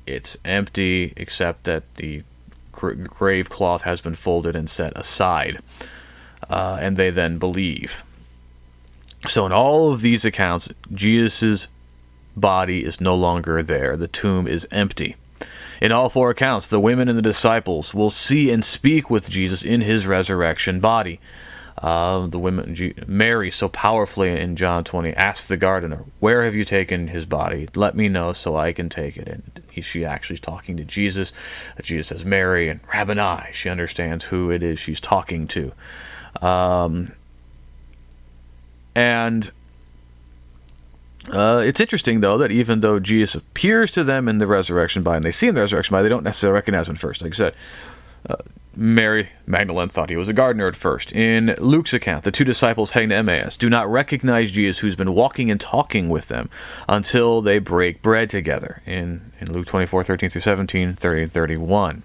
it's 0.08 0.38
empty, 0.46 1.14
except 1.18 1.66
that 1.66 1.84
the 1.96 2.24
grave 2.72 3.50
cloth 3.50 3.82
has 3.82 4.00
been 4.00 4.16
folded 4.16 4.56
and 4.56 4.70
set 4.70 4.98
aside. 4.98 5.60
Uh, 6.50 6.78
and 6.82 6.96
they 6.96 7.10
then 7.10 7.38
believe. 7.38 8.04
So, 9.28 9.46
in 9.46 9.52
all 9.52 9.92
of 9.92 10.02
these 10.02 10.24
accounts, 10.24 10.70
Jesus' 10.94 11.68
body 12.38 12.86
is 12.86 13.02
no 13.02 13.16
longer 13.16 13.62
there. 13.62 13.98
The 13.98 14.08
tomb 14.08 14.48
is 14.48 14.66
empty. 14.72 15.18
In 15.82 15.92
all 15.92 16.10
four 16.10 16.30
accounts, 16.30 16.68
the 16.68 16.80
women 16.80 17.10
and 17.10 17.18
the 17.18 17.22
disciples 17.22 17.94
will 17.94 18.10
see 18.10 18.50
and 18.50 18.64
speak 18.64 19.10
with 19.10 19.30
Jesus 19.30 19.62
in 19.62 19.82
his 19.82 20.08
resurrection 20.08 20.80
body. 20.80 21.20
Uh, 21.82 22.28
the 22.28 22.38
women, 22.38 22.76
Mary, 23.08 23.50
so 23.50 23.70
powerfully 23.70 24.38
in 24.38 24.58
John 24.58 24.84
20, 24.84 25.14
asks 25.16 25.48
the 25.48 25.56
gardener, 25.56 26.04
"Where 26.20 26.44
have 26.44 26.54
you 26.54 26.66
taken 26.66 27.08
his 27.08 27.26
body? 27.26 27.70
Let 27.74 27.96
me 27.96 28.10
know 28.10 28.34
so 28.34 28.58
I 28.58 28.74
can 28.74 28.90
take 28.90 29.16
it." 29.16 29.28
And 29.30 29.62
he, 29.72 29.80
she 29.80 30.04
actually 30.04 30.36
is 30.36 30.42
talking 30.42 30.76
to 30.76 30.84
Jesus. 30.84 31.32
Jesus 31.82 32.08
says, 32.08 32.26
"Mary," 32.26 32.68
and 32.68 32.82
Rabboni. 32.94 33.54
She 33.54 33.70
understands 33.70 34.26
who 34.26 34.52
it 34.52 34.62
is 34.62 34.78
she's 34.78 35.00
talking 35.00 35.48
to. 35.48 35.72
Um, 36.42 37.14
and 38.94 39.50
uh, 41.32 41.64
it's 41.66 41.80
interesting, 41.80 42.22
though, 42.22 42.38
that 42.40 42.52
even 42.52 42.80
though 42.80 43.00
Jesus 43.00 43.36
appears 43.36 43.92
to 43.94 44.04
them 44.04 44.28
in 44.28 44.40
the 44.40 44.48
resurrection 44.48 45.04
body, 45.04 45.18
and 45.18 45.26
they 45.26 45.32
see 45.32 45.48
him 45.48 45.52
in 45.52 45.56
the 45.56 45.62
resurrection 45.62 45.94
body, 45.94 46.04
they 46.04 46.10
don't 46.10 46.24
necessarily 46.24 46.56
recognize 46.56 46.90
him 46.90 46.96
first. 46.96 47.22
Like 47.22 47.34
I 47.34 47.38
said, 47.38 47.56
uh, 48.30 48.36
Mary 48.80 49.28
Magdalene 49.46 49.90
thought 49.90 50.10
he 50.10 50.16
was 50.16 50.30
a 50.30 50.34
gardener 50.34 50.66
at 50.66 50.76
first. 50.76 51.12
In 51.12 51.54
Luke's 51.60 51.94
account, 51.94 52.24
the 52.24 52.32
two 52.32 52.46
disciples 52.46 52.92
heading 52.92 53.10
to 53.10 53.16
Emmaus 53.16 53.58
do 53.58 53.70
not 53.70 53.92
recognize 53.92 54.52
Jesus, 54.52 54.80
who's 54.80 54.96
been 54.96 55.14
walking 55.14 55.52
and 55.52 55.60
talking 55.60 56.08
with 56.08 56.30
them 56.30 56.50
until 56.88 57.42
they 57.42 57.60
break 57.60 58.02
bread 58.02 58.30
together. 58.30 58.82
In, 58.86 59.34
in 59.42 59.52
Luke 59.52 59.68
24, 59.68 60.06
13 60.06 60.30
through 60.30 60.42
17, 60.42 60.94
30 60.94 61.22
and 61.22 61.32
31 61.32 62.04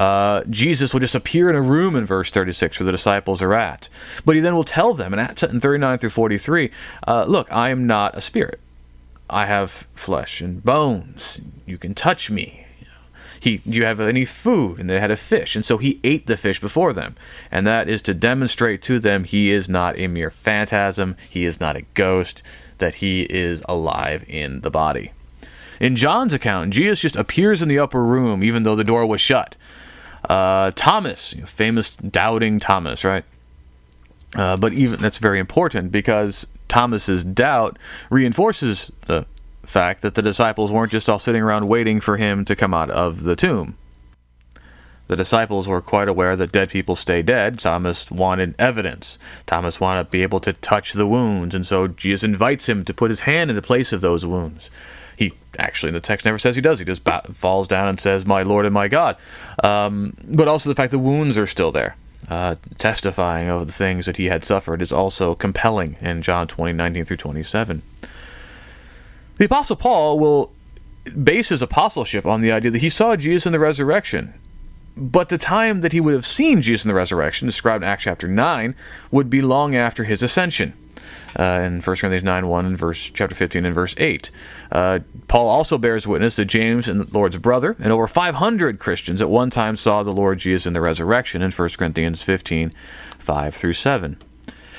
uh, 0.00 0.42
Jesus 0.50 0.92
will 0.92 1.00
just 1.00 1.14
appear 1.14 1.48
in 1.48 1.56
a 1.56 1.62
room 1.62 1.96
in 1.96 2.04
verse 2.04 2.30
36 2.30 2.80
where 2.80 2.84
the 2.84 2.92
disciples 2.92 3.40
are 3.40 3.54
at. 3.54 3.88
But 4.24 4.34
he 4.34 4.40
then 4.40 4.56
will 4.56 4.64
tell 4.64 4.92
them 4.92 5.14
in, 5.14 5.20
in 5.20 5.60
39 5.60 5.98
through 5.98 6.10
43 6.10 6.70
uh, 7.06 7.24
Look, 7.26 7.50
I 7.52 7.70
am 7.70 7.86
not 7.86 8.16
a 8.16 8.20
spirit. 8.20 8.60
I 9.30 9.46
have 9.46 9.86
flesh 9.94 10.40
and 10.40 10.62
bones. 10.62 11.40
You 11.64 11.78
can 11.78 11.94
touch 11.94 12.28
me. 12.28 12.65
He, 13.40 13.58
do 13.58 13.78
you 13.78 13.84
have 13.84 14.00
any 14.00 14.24
food? 14.24 14.78
And 14.78 14.88
they 14.88 15.00
had 15.00 15.10
a 15.10 15.16
fish. 15.16 15.56
And 15.56 15.64
so 15.64 15.78
he 15.78 16.00
ate 16.04 16.26
the 16.26 16.36
fish 16.36 16.60
before 16.60 16.92
them. 16.92 17.16
And 17.50 17.66
that 17.66 17.88
is 17.88 18.02
to 18.02 18.14
demonstrate 18.14 18.82
to 18.82 18.98
them 18.98 19.24
he 19.24 19.50
is 19.50 19.68
not 19.68 19.98
a 19.98 20.06
mere 20.08 20.30
phantasm, 20.30 21.16
he 21.28 21.44
is 21.44 21.60
not 21.60 21.76
a 21.76 21.82
ghost, 21.94 22.42
that 22.78 22.96
he 22.96 23.22
is 23.22 23.62
alive 23.68 24.24
in 24.28 24.60
the 24.60 24.70
body. 24.70 25.12
In 25.80 25.96
John's 25.96 26.32
account, 26.32 26.72
Jesus 26.72 27.00
just 27.00 27.16
appears 27.16 27.62
in 27.62 27.68
the 27.68 27.78
upper 27.78 28.02
room 28.02 28.42
even 28.42 28.62
though 28.62 28.76
the 28.76 28.84
door 28.84 29.06
was 29.06 29.20
shut. 29.20 29.56
Uh, 30.28 30.72
Thomas, 30.74 31.34
famous 31.44 31.90
doubting 31.90 32.58
Thomas, 32.58 33.04
right? 33.04 33.24
Uh, 34.34 34.56
but 34.56 34.72
even 34.72 35.00
that's 35.00 35.18
very 35.18 35.38
important 35.38 35.92
because 35.92 36.46
Thomas's 36.68 37.22
doubt 37.24 37.78
reinforces 38.10 38.90
the 39.06 39.24
fact 39.66 40.02
that 40.02 40.14
the 40.14 40.22
disciples 40.22 40.72
weren't 40.72 40.92
just 40.92 41.08
all 41.08 41.18
sitting 41.18 41.42
around 41.42 41.68
waiting 41.68 42.00
for 42.00 42.16
him 42.16 42.44
to 42.44 42.56
come 42.56 42.74
out 42.74 42.90
of 42.90 43.24
the 43.24 43.36
tomb. 43.36 43.76
The 45.08 45.16
disciples 45.16 45.68
were 45.68 45.80
quite 45.80 46.08
aware 46.08 46.34
that 46.34 46.50
dead 46.50 46.70
people 46.70 46.96
stay 46.96 47.22
dead. 47.22 47.60
Thomas 47.60 48.10
wanted 48.10 48.56
evidence. 48.58 49.18
Thomas 49.46 49.78
wanted 49.78 50.04
to 50.04 50.10
be 50.10 50.22
able 50.22 50.40
to 50.40 50.52
touch 50.52 50.94
the 50.94 51.06
wounds, 51.06 51.54
and 51.54 51.64
so 51.64 51.86
Jesus 51.86 52.24
invites 52.24 52.68
him 52.68 52.84
to 52.84 52.94
put 52.94 53.10
his 53.10 53.20
hand 53.20 53.48
in 53.50 53.56
the 53.56 53.62
place 53.62 53.92
of 53.92 54.00
those 54.00 54.26
wounds. 54.26 54.68
He 55.16 55.32
actually 55.58 55.92
the 55.92 56.00
text 56.00 56.26
never 56.26 56.38
says 56.38 56.56
he 56.56 56.62
does. 56.62 56.80
He 56.80 56.84
just 56.84 57.02
falls 57.32 57.68
down 57.68 57.88
and 57.88 58.00
says, 58.00 58.26
"My 58.26 58.42
Lord 58.42 58.66
and 58.66 58.74
my 58.74 58.88
God." 58.88 59.16
Um, 59.62 60.14
but 60.24 60.48
also 60.48 60.68
the 60.68 60.74
fact 60.74 60.90
the 60.90 60.98
wounds 60.98 61.38
are 61.38 61.46
still 61.46 61.70
there, 61.70 61.94
uh, 62.28 62.56
testifying 62.78 63.48
of 63.48 63.66
the 63.66 63.72
things 63.72 64.06
that 64.06 64.16
he 64.16 64.26
had 64.26 64.44
suffered, 64.44 64.82
is 64.82 64.92
also 64.92 65.34
compelling 65.34 65.96
in 66.00 66.20
John 66.20 66.48
20, 66.48 66.72
19 66.72 67.04
through 67.04 67.16
27. 67.16 67.80
The 69.38 69.44
Apostle 69.44 69.76
Paul 69.76 70.18
will 70.18 70.52
base 71.22 71.50
his 71.50 71.62
apostleship 71.62 72.24
on 72.26 72.40
the 72.40 72.52
idea 72.52 72.70
that 72.70 72.80
he 72.80 72.88
saw 72.88 73.16
Jesus 73.16 73.46
in 73.46 73.52
the 73.52 73.60
resurrection. 73.60 74.32
But 74.96 75.28
the 75.28 75.36
time 75.36 75.82
that 75.82 75.92
he 75.92 76.00
would 76.00 76.14
have 76.14 76.24
seen 76.24 76.62
Jesus 76.62 76.86
in 76.86 76.88
the 76.88 76.94
resurrection, 76.94 77.46
described 77.46 77.84
in 77.84 77.88
Acts 77.88 78.04
chapter 78.04 78.28
9, 78.28 78.74
would 79.10 79.28
be 79.28 79.42
long 79.42 79.76
after 79.76 80.04
his 80.04 80.22
ascension 80.22 80.72
uh, 81.38 81.60
in 81.64 81.82
1 81.82 81.82
Corinthians 81.82 82.24
9 82.24 82.46
1 82.46 82.66
and 82.66 82.78
verse 82.78 83.10
chapter 83.12 83.34
15 83.34 83.66
and 83.66 83.74
verse 83.74 83.94
8. 83.98 84.30
Uh, 84.72 85.00
Paul 85.28 85.48
also 85.48 85.76
bears 85.76 86.06
witness 86.06 86.36
that 86.36 86.46
James 86.46 86.88
and 86.88 87.02
the 87.02 87.12
Lord's 87.12 87.36
brother 87.36 87.76
and 87.78 87.92
over 87.92 88.06
500 88.06 88.78
Christians 88.78 89.20
at 89.20 89.28
one 89.28 89.50
time 89.50 89.76
saw 89.76 90.02
the 90.02 90.12
Lord 90.12 90.38
Jesus 90.38 90.66
in 90.66 90.72
the 90.72 90.80
resurrection 90.80 91.42
in 91.42 91.50
1 91.50 91.68
Corinthians 91.76 92.22
15 92.22 92.72
5 93.18 93.54
through 93.54 93.74
7. 93.74 94.16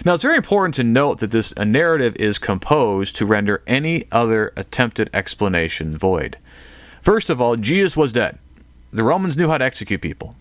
Now, 0.05 0.13
it's 0.13 0.23
very 0.23 0.37
important 0.37 0.75
to 0.75 0.83
note 0.83 1.19
that 1.19 1.31
this 1.31 1.55
narrative 1.55 2.15
is 2.17 2.37
composed 2.37 3.15
to 3.15 3.25
render 3.25 3.63
any 3.65 4.05
other 4.11 4.53
attempted 4.55 5.09
explanation 5.13 5.97
void. 5.97 6.37
First 7.01 7.29
of 7.29 7.41
all, 7.41 7.55
Jesus 7.55 7.97
was 7.97 8.11
dead. 8.11 8.37
The 8.91 9.03
Romans 9.03 9.37
knew 9.37 9.47
how 9.47 9.57
to 9.57 9.65
execute 9.65 10.01
people, 10.01 10.35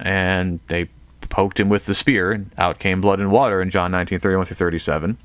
and 0.00 0.58
they 0.68 0.88
poked 1.28 1.60
him 1.60 1.68
with 1.68 1.86
the 1.86 1.94
spear, 1.94 2.32
and 2.32 2.50
out 2.58 2.78
came 2.78 3.00
blood 3.00 3.20
and 3.20 3.30
water 3.30 3.62
in 3.62 3.70
John 3.70 3.90
19, 3.90 4.18
31 4.18 4.46
through 4.46 4.56
37. 4.56 5.16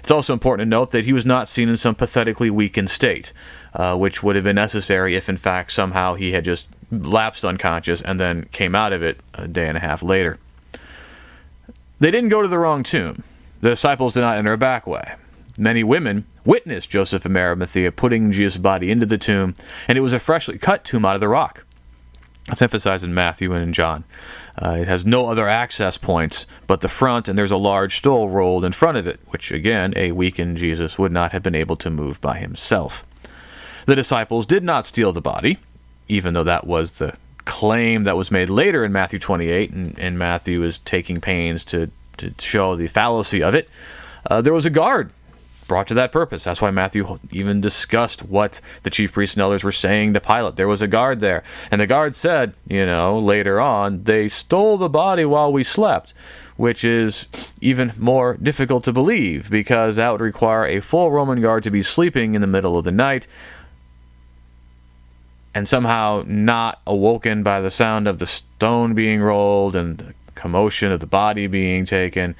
It's 0.00 0.10
also 0.10 0.32
important 0.32 0.66
to 0.66 0.70
note 0.70 0.92
that 0.92 1.04
he 1.04 1.12
was 1.12 1.26
not 1.26 1.48
seen 1.48 1.68
in 1.68 1.76
some 1.76 1.94
pathetically 1.94 2.50
weakened 2.50 2.90
state, 2.90 3.32
uh, 3.74 3.96
which 3.96 4.22
would 4.22 4.36
have 4.36 4.44
been 4.44 4.56
necessary 4.56 5.16
if, 5.16 5.28
in 5.28 5.36
fact, 5.36 5.72
somehow 5.72 6.14
he 6.14 6.32
had 6.32 6.44
just 6.44 6.68
lapsed 6.90 7.44
unconscious 7.44 8.00
and 8.00 8.18
then 8.18 8.44
came 8.52 8.74
out 8.74 8.92
of 8.92 9.02
it 9.02 9.20
a 9.34 9.46
day 9.46 9.66
and 9.66 9.76
a 9.76 9.80
half 9.80 10.02
later. 10.02 10.38
They 12.00 12.10
didn't 12.10 12.28
go 12.28 12.42
to 12.42 12.48
the 12.48 12.58
wrong 12.58 12.82
tomb. 12.82 13.24
The 13.60 13.70
disciples 13.70 14.14
did 14.14 14.20
not 14.20 14.38
enter 14.38 14.52
a 14.52 14.58
back 14.58 14.86
way. 14.86 15.14
Many 15.58 15.82
women 15.82 16.24
witnessed 16.44 16.90
Joseph 16.90 17.24
of 17.24 17.36
Arimathea 17.36 17.90
putting 17.90 18.30
Jesus' 18.30 18.58
body 18.58 18.92
into 18.92 19.06
the 19.06 19.18
tomb, 19.18 19.56
and 19.88 19.98
it 19.98 20.02
was 20.02 20.12
a 20.12 20.20
freshly 20.20 20.58
cut 20.58 20.84
tomb 20.84 21.04
out 21.04 21.16
of 21.16 21.20
the 21.20 21.28
rock. 21.28 21.64
It's 22.50 22.62
emphasized 22.62 23.04
in 23.04 23.12
Matthew 23.12 23.52
and 23.52 23.62
in 23.62 23.72
John. 23.72 24.04
Uh, 24.56 24.78
it 24.80 24.88
has 24.88 25.04
no 25.04 25.26
other 25.26 25.48
access 25.48 25.98
points 25.98 26.46
but 26.68 26.80
the 26.80 26.88
front, 26.88 27.28
and 27.28 27.36
there's 27.36 27.50
a 27.50 27.56
large 27.56 27.98
stole 27.98 28.28
rolled 28.28 28.64
in 28.64 28.72
front 28.72 28.96
of 28.96 29.06
it, 29.06 29.20
which 29.28 29.50
again, 29.50 29.92
a 29.96 30.12
weakened 30.12 30.56
Jesus 30.56 30.98
would 30.98 31.12
not 31.12 31.32
have 31.32 31.42
been 31.42 31.56
able 31.56 31.76
to 31.76 31.90
move 31.90 32.20
by 32.20 32.38
himself. 32.38 33.04
The 33.86 33.96
disciples 33.96 34.46
did 34.46 34.62
not 34.62 34.86
steal 34.86 35.12
the 35.12 35.20
body, 35.20 35.58
even 36.08 36.32
though 36.32 36.44
that 36.44 36.66
was 36.66 36.92
the 36.92 37.14
claim 37.48 38.04
that 38.04 38.16
was 38.16 38.30
made 38.30 38.50
later 38.50 38.84
in 38.84 38.92
Matthew 38.92 39.18
28, 39.18 39.70
and, 39.70 39.98
and 39.98 40.18
Matthew 40.18 40.62
is 40.62 40.78
taking 40.78 41.20
pains 41.20 41.64
to, 41.64 41.90
to 42.18 42.32
show 42.38 42.76
the 42.76 42.86
fallacy 42.86 43.42
of 43.42 43.54
it. 43.54 43.68
Uh, 44.26 44.42
there 44.42 44.52
was 44.52 44.66
a 44.66 44.70
guard 44.70 45.10
brought 45.66 45.88
to 45.88 45.94
that 45.94 46.12
purpose. 46.12 46.44
That's 46.44 46.60
why 46.60 46.70
Matthew 46.70 47.18
even 47.30 47.60
discussed 47.60 48.22
what 48.22 48.60
the 48.82 48.90
chief 48.90 49.12
priests 49.12 49.34
and 49.34 49.42
elders 49.42 49.64
were 49.64 49.72
saying 49.72 50.14
to 50.14 50.20
Pilate. 50.20 50.56
There 50.56 50.68
was 50.68 50.82
a 50.82 50.86
guard 50.86 51.20
there. 51.20 51.42
And 51.70 51.80
the 51.80 51.86
guard 51.86 52.14
said, 52.14 52.54
you 52.68 52.84
know, 52.84 53.18
later 53.18 53.60
on, 53.60 54.04
they 54.04 54.28
stole 54.28 54.76
the 54.76 54.88
body 54.88 55.24
while 55.24 55.52
we 55.52 55.64
slept, 55.64 56.14
which 56.56 56.84
is 56.84 57.26
even 57.60 57.92
more 57.98 58.36
difficult 58.42 58.84
to 58.84 58.92
believe 58.92 59.50
because 59.50 59.96
that 59.96 60.10
would 60.10 60.20
require 60.20 60.66
a 60.66 60.80
full 60.80 61.10
Roman 61.10 61.40
guard 61.40 61.62
to 61.64 61.70
be 61.70 61.82
sleeping 61.82 62.34
in 62.34 62.40
the 62.40 62.46
middle 62.46 62.76
of 62.76 62.84
the 62.84 62.92
night 62.92 63.26
and 65.58 65.66
somehow 65.66 66.22
not 66.24 66.80
awoken 66.86 67.42
by 67.42 67.60
the 67.60 67.68
sound 67.68 68.06
of 68.06 68.20
the 68.20 68.26
stone 68.28 68.94
being 68.94 69.20
rolled 69.20 69.74
and 69.74 69.98
the 69.98 70.14
commotion 70.36 70.92
of 70.92 71.00
the 71.00 71.06
body 71.06 71.48
being 71.48 71.84
taken 71.84 72.36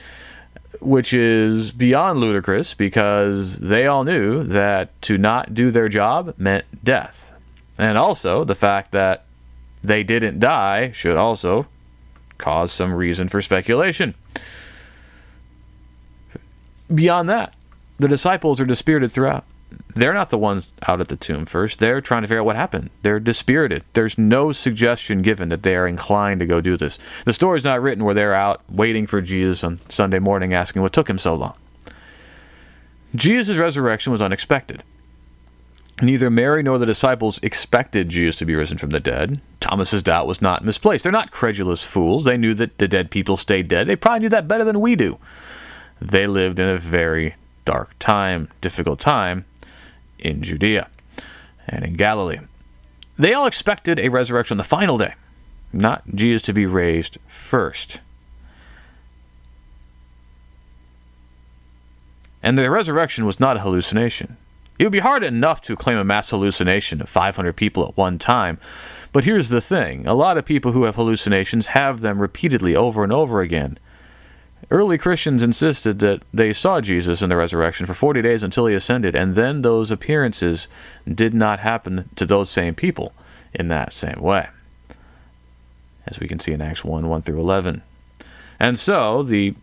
which 0.81 1.13
is 1.13 1.73
beyond 1.73 2.21
ludicrous 2.21 2.75
because 2.75 3.59
they 3.59 3.89
all 3.89 4.05
knew 4.05 4.45
that 4.45 5.03
to 5.03 5.19
not 5.19 5.53
do 5.53 5.73
their 5.73 5.89
job 5.89 6.33
meant 6.39 6.65
death. 6.85 7.33
And 7.77 7.99
also, 7.99 8.45
the 8.45 8.55
fact 8.55 8.93
that 8.93 9.25
they 9.83 10.05
didn't 10.05 10.39
die 10.39 10.93
should 10.93 11.17
also 11.17 11.67
cause 12.37 12.71
some 12.71 12.95
reason 12.95 13.29
for 13.29 13.43
speculation. 13.43 14.15
Beyond 16.95 17.29
that, 17.31 17.57
the 17.99 18.07
disciples 18.07 18.61
are 18.61 18.67
dispirited 18.67 19.11
throughout 19.11 19.45
they're 19.95 20.15
not 20.15 20.31
the 20.31 20.39
ones 20.39 20.73
out 20.87 21.01
at 21.01 21.09
the 21.09 21.17
tomb 21.17 21.45
first. 21.45 21.79
They're 21.79 22.01
trying 22.01 22.23
to 22.23 22.29
figure 22.29 22.41
out 22.41 22.47
what 22.47 22.57
happened. 22.57 22.91
They're 23.03 23.21
dispirited. 23.21 23.85
There's 23.93 24.17
no 24.17 24.53
suggestion 24.53 25.23
given 25.23 25.49
that 25.49 25.63
they 25.63 25.77
are 25.77 25.87
inclined 25.87 26.41
to 26.41 26.47
go 26.47 26.61
do 26.61 26.77
this. 26.77 26.99
The 27.25 27.33
story's 27.33 27.65
not 27.65 27.83
written 27.83 28.05
where 28.05 28.15
they're 28.15 28.35
out 28.35 28.63
waiting 28.71 29.07
for 29.07 29.21
Jesus 29.21 29.65
on 29.65 29.81
Sunday 29.89 30.21
morning 30.21 30.55
asking 30.55 30.83
what 30.83 30.93
took 30.93 31.11
him 31.11 31.19
so 31.19 31.35
long. 31.35 31.55
Jesus' 33.15 33.57
resurrection 33.57 34.13
was 34.13 34.23
unexpected. 34.23 34.83
Neither 36.01 36.31
Mary 36.31 36.63
nor 36.63 36.79
the 36.79 36.87
disciples 36.87 37.41
expected 37.43 38.09
Jesus 38.09 38.37
to 38.37 38.45
be 38.45 38.55
risen 38.55 38.79
from 38.79 38.91
the 38.91 39.01
dead. 39.01 39.41
Thomas's 39.59 40.03
doubt 40.03 40.29
was 40.29 40.41
not 40.41 40.65
misplaced. 40.65 41.03
They're 41.03 41.13
not 41.13 41.33
credulous 41.33 41.83
fools. 41.83 42.25
They 42.25 42.37
knew 42.37 42.55
that 42.55 42.79
the 42.79 42.87
dead 42.87 43.11
people 43.11 43.37
stayed 43.37 43.67
dead. 43.67 43.89
They 43.89 43.97
probably 43.97 44.21
knew 44.21 44.29
that 44.29 44.47
better 44.47 44.65
than 44.65 44.81
we 44.81 44.95
do. 44.95 45.19
They 46.01 46.29
lived 46.29 46.61
in 46.61 46.69
a 46.69 46.79
very 46.79 47.35
dark 47.65 47.91
time, 47.99 48.49
difficult 48.61 49.01
time 49.01 49.45
in 50.19 50.43
Judea 50.43 50.89
and 51.69 51.85
in 51.85 51.95
Galilee. 51.95 52.39
They 53.17 53.35
all 53.35 53.47
expected 53.47 53.99
a 53.99 54.09
resurrection 54.09 54.55
on 54.55 54.59
the 54.59 54.65
final 54.65 54.99
day, 54.99 55.15
not 55.73 56.03
Jesus 56.15 56.43
to 56.43 56.53
be 56.53 56.67
raised 56.67 57.19
first. 57.27 58.01
And 62.43 62.57
the 62.57 62.71
resurrection 62.71 63.27
was 63.27 63.41
not 63.41 63.57
a 63.57 63.61
hallucination. 63.61 64.37
It 64.79 64.85
would 64.85 64.93
be 64.93 65.01
hard 65.01 65.25
enough 65.25 65.61
to 65.63 65.75
claim 65.75 65.99
a 65.99 66.05
mass 66.05 66.31
hallucination 66.31 67.01
of 67.01 67.09
500 67.09 67.55
people 67.55 67.87
at 67.89 67.97
one 67.97 68.19
time. 68.19 68.59
But 69.13 69.25
here's 69.25 69.49
the 69.49 69.61
thing 69.61 70.07
a 70.07 70.15
lot 70.15 70.39
of 70.39 70.45
people 70.45 70.71
who 70.71 70.85
have 70.85 70.95
hallucinations 70.95 71.67
have 71.67 72.01
them 72.01 72.21
repeatedly 72.21 72.77
over 72.77 73.03
and 73.03 73.13
over 73.13 73.41
again. 73.41 73.79
Early 74.71 74.99
Christians 74.99 75.43
insisted 75.43 75.99
that 76.01 76.21
they 76.33 76.53
saw 76.53 76.83
Jesus 76.83 77.23
in 77.23 77.31
the 77.31 77.37
resurrection 77.37 77.87
for 77.87 77.95
40 77.95 78.21
days 78.21 78.43
until 78.43 78.67
he 78.67 78.75
ascended, 78.75 79.15
and 79.15 79.35
then 79.35 79.63
those 79.63 79.91
appearances 79.91 80.69
did 81.07 81.33
not 81.33 81.61
happen 81.61 82.11
to 82.17 82.27
those 82.27 82.51
same 82.51 82.75
people 82.75 83.15
in 83.55 83.69
that 83.69 83.95
same 83.95 84.21
way, 84.21 84.47
as 86.07 86.21
we 86.21 86.29
can 86.29 86.39
see 86.39 86.53
in 86.53 86.61
Acts 86.61 86.85
1 86.85 87.09
1 87.09 87.23
through 87.23 87.41
11. 87.41 87.81
And 88.61 88.79
so, 88.79 89.23
the 89.23 89.55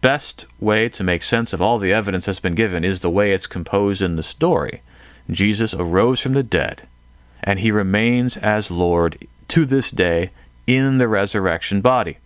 best 0.00 0.46
way 0.58 0.88
to 0.88 1.04
make 1.04 1.22
sense 1.22 1.52
of 1.52 1.62
all 1.62 1.78
the 1.78 1.92
evidence 1.92 2.26
that's 2.26 2.40
been 2.40 2.56
given 2.56 2.84
is 2.84 3.00
the 3.00 3.10
way 3.10 3.32
it's 3.32 3.46
composed 3.46 4.02
in 4.02 4.16
the 4.16 4.22
story. 4.22 4.82
Jesus 5.30 5.74
arose 5.74 6.18
from 6.18 6.32
the 6.32 6.42
dead, 6.42 6.82
and 7.44 7.60
he 7.60 7.70
remains 7.70 8.36
as 8.36 8.68
Lord 8.68 9.16
to 9.46 9.64
this 9.64 9.92
day 9.92 10.30
in 10.66 10.98
the 10.98 11.06
resurrection 11.06 11.80
body. 11.80 12.18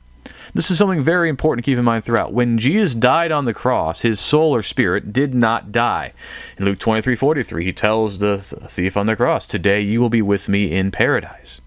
This 0.54 0.70
is 0.70 0.78
something 0.78 1.02
very 1.02 1.28
important 1.28 1.64
to 1.64 1.70
keep 1.70 1.78
in 1.78 1.84
mind 1.84 2.04
throughout. 2.04 2.32
When 2.32 2.58
Jesus 2.58 2.94
died 2.94 3.32
on 3.32 3.44
the 3.44 3.54
cross, 3.54 4.00
his 4.00 4.20
soul 4.20 4.54
or 4.54 4.62
spirit 4.62 5.12
did 5.12 5.34
not 5.34 5.72
die. 5.72 6.12
In 6.58 6.64
Luke 6.64 6.78
23 6.78 7.14
43, 7.14 7.64
he 7.64 7.72
tells 7.72 8.18
the 8.18 8.38
thief 8.38 8.96
on 8.96 9.06
the 9.06 9.16
cross, 9.16 9.46
Today 9.46 9.80
you 9.80 10.00
will 10.00 10.10
be 10.10 10.22
with 10.22 10.48
me 10.48 10.72
in 10.72 10.90
paradise. 10.90 11.60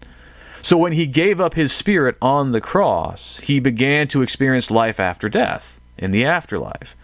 So 0.61 0.77
when 0.77 0.91
he 0.91 1.05
gave 1.05 1.39
up 1.39 1.53
his 1.53 1.71
spirit 1.71 2.17
on 2.21 2.51
the 2.51 2.61
cross, 2.61 3.39
he 3.39 3.59
began 3.59 4.07
to 4.07 4.21
experience 4.21 4.71
life 4.71 4.99
after 4.99 5.29
death 5.29 5.79
in 5.97 6.11
the 6.11 6.25
afterlife 6.25 6.95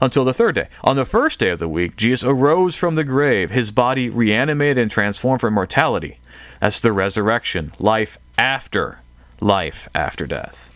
until 0.00 0.24
the 0.24 0.34
third 0.34 0.54
day. 0.54 0.68
On 0.84 0.96
the 0.96 1.04
first 1.04 1.38
day 1.38 1.50
of 1.50 1.58
the 1.58 1.68
week, 1.68 1.96
Jesus 1.96 2.28
arose 2.28 2.74
from 2.74 2.94
the 2.94 3.04
grave, 3.04 3.50
his 3.50 3.70
body 3.70 4.08
reanimated 4.08 4.78
and 4.78 4.90
transformed 4.90 5.40
for 5.40 5.48
immortality. 5.48 6.18
That's 6.60 6.80
the 6.80 6.92
resurrection, 6.92 7.72
life 7.78 8.18
after 8.38 8.98
life 9.42 9.88
after 9.94 10.26
death. 10.26 10.71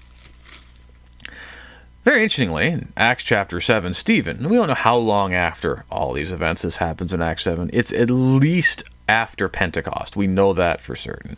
Very 2.07 2.23
interestingly, 2.23 2.69
in 2.69 2.93
Acts 2.97 3.25
chapter 3.25 3.61
7, 3.61 3.93
Stephen, 3.93 4.49
we 4.49 4.55
don't 4.55 4.69
know 4.69 4.75
how 4.75 4.95
long 4.95 5.35
after 5.35 5.85
all 5.91 6.13
these 6.13 6.31
events 6.31 6.63
this 6.63 6.77
happens 6.77 7.13
in 7.13 7.21
Acts 7.21 7.43
7. 7.43 7.69
It's 7.73 7.93
at 7.93 8.11
least 8.11 8.85
after 9.09 9.49
Pentecost. 9.49 10.15
We 10.15 10.29
know 10.29 10.53
that 10.53 10.81
for 10.81 10.95
certain. 10.95 11.37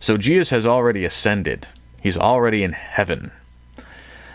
So 0.00 0.16
Jesus 0.16 0.48
has 0.48 0.64
already 0.64 1.04
ascended, 1.04 1.68
he's 2.00 2.16
already 2.16 2.62
in 2.62 2.72
heaven. 2.72 3.30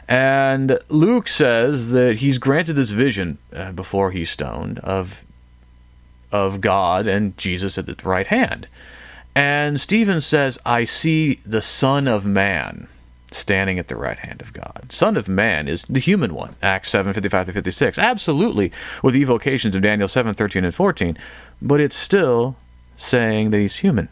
And 0.07 0.77
Luke 0.89 1.27
says 1.27 1.91
that 1.93 2.17
he's 2.17 2.37
granted 2.37 2.73
this 2.73 2.91
vision 2.91 3.39
uh, 3.51 3.71
before 3.71 4.11
he's 4.11 4.29
stoned 4.29 4.77
of 4.83 5.23
of 6.31 6.61
God 6.61 7.07
and 7.07 7.35
Jesus 7.39 7.79
at 7.79 7.87
the 7.87 7.95
right 8.07 8.27
hand. 8.27 8.67
And 9.33 9.81
Stephen 9.81 10.21
says, 10.21 10.59
I 10.63 10.83
see 10.83 11.39
the 11.43 11.59
Son 11.59 12.07
of 12.07 12.23
Man 12.23 12.87
standing 13.31 13.79
at 13.79 13.87
the 13.87 13.95
right 13.95 14.19
hand 14.19 14.41
of 14.41 14.53
God. 14.53 14.85
Son 14.89 15.17
of 15.17 15.27
Man 15.27 15.67
is 15.67 15.83
the 15.89 15.99
human 15.99 16.33
one, 16.33 16.55
Acts 16.61 16.89
7 16.89 17.13
55 17.13 17.47
to 17.47 17.53
56. 17.53 17.97
Absolutely, 17.97 18.71
with 19.03 19.15
evocations 19.15 19.75
of 19.75 19.81
Daniel 19.81 20.07
7 20.07 20.33
13 20.33 20.65
and 20.65 20.75
14, 20.75 21.17
but 21.61 21.79
it's 21.79 21.95
still 21.95 22.55
saying 22.97 23.51
that 23.51 23.59
he's 23.59 23.77
human. 23.77 24.09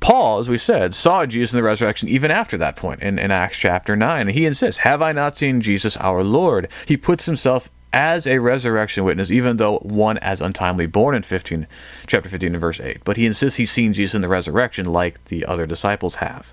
Paul, 0.00 0.40
as 0.40 0.48
we 0.48 0.58
said, 0.58 0.94
saw 0.94 1.26
Jesus 1.26 1.52
in 1.52 1.58
the 1.58 1.62
resurrection 1.62 2.08
even 2.08 2.32
after 2.32 2.58
that 2.58 2.74
point 2.74 3.02
in, 3.02 3.20
in 3.20 3.30
Acts 3.30 3.56
chapter 3.56 3.94
9. 3.94 4.28
He 4.28 4.46
insists, 4.46 4.78
Have 4.78 5.00
I 5.00 5.12
not 5.12 5.38
seen 5.38 5.60
Jesus 5.60 5.96
our 5.98 6.24
Lord? 6.24 6.68
He 6.86 6.96
puts 6.96 7.24
himself 7.24 7.70
as 7.92 8.26
a 8.26 8.38
resurrection 8.38 9.04
witness, 9.04 9.30
even 9.30 9.58
though 9.58 9.78
one 9.78 10.18
as 10.18 10.40
untimely 10.40 10.86
born 10.86 11.14
in 11.14 11.22
15, 11.22 11.68
chapter 12.08 12.28
15 12.28 12.54
and 12.54 12.60
verse 12.60 12.80
8. 12.80 13.04
But 13.04 13.16
he 13.16 13.26
insists 13.26 13.56
he's 13.56 13.70
seen 13.70 13.92
Jesus 13.92 14.14
in 14.16 14.22
the 14.22 14.28
resurrection 14.28 14.86
like 14.86 15.24
the 15.26 15.44
other 15.46 15.66
disciples 15.66 16.16
have. 16.16 16.52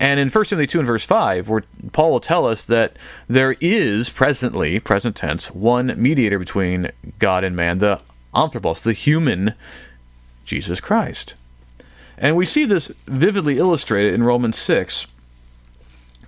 And 0.00 0.18
in 0.18 0.30
1 0.30 0.44
Timothy 0.46 0.66
2 0.66 0.78
and 0.78 0.86
verse 0.86 1.04
5, 1.04 1.50
where 1.50 1.62
Paul 1.92 2.12
will 2.12 2.20
tell 2.20 2.46
us 2.46 2.64
that 2.64 2.96
there 3.28 3.54
is 3.60 4.08
presently, 4.08 4.80
present 4.80 5.14
tense, 5.14 5.50
one 5.50 5.92
mediator 5.98 6.38
between 6.38 6.90
God 7.18 7.44
and 7.44 7.54
man, 7.54 7.80
the 7.80 8.00
anthropos, 8.34 8.80
the 8.80 8.94
human 8.94 9.52
Jesus 10.46 10.80
Christ. 10.80 11.34
And 12.16 12.34
we 12.34 12.46
see 12.46 12.64
this 12.64 12.90
vividly 13.08 13.58
illustrated 13.58 14.14
in 14.14 14.22
Romans 14.22 14.56
6. 14.58 15.06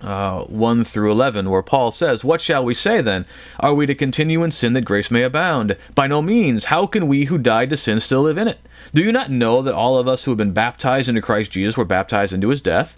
Uh, 0.01 0.43
1 0.43 0.83
through 0.83 1.11
11, 1.11 1.49
where 1.49 1.63
Paul 1.63 1.89
says, 1.89 2.23
What 2.23 2.41
shall 2.41 2.63
we 2.63 2.75
say 2.75 3.01
then? 3.01 3.25
Are 3.59 3.73
we 3.73 3.87
to 3.87 3.95
continue 3.95 4.43
in 4.43 4.51
sin 4.51 4.73
that 4.73 4.81
grace 4.81 5.09
may 5.09 5.23
abound? 5.23 5.77
By 5.95 6.05
no 6.05 6.21
means. 6.21 6.65
How 6.65 6.85
can 6.85 7.07
we 7.07 7.25
who 7.25 7.37
died 7.39 7.71
to 7.71 7.77
sin 7.77 8.01
still 8.01 8.21
live 8.21 8.37
in 8.37 8.47
it? 8.47 8.59
Do 8.93 9.01
you 9.01 9.11
not 9.11 9.31
know 9.31 9.63
that 9.63 9.73
all 9.73 9.97
of 9.97 10.07
us 10.07 10.23
who 10.23 10.31
have 10.31 10.37
been 10.37 10.51
baptized 10.51 11.09
into 11.09 11.21
Christ 11.21 11.51
Jesus 11.51 11.75
were 11.75 11.85
baptized 11.85 12.33
into 12.33 12.49
his 12.49 12.61
death? 12.61 12.97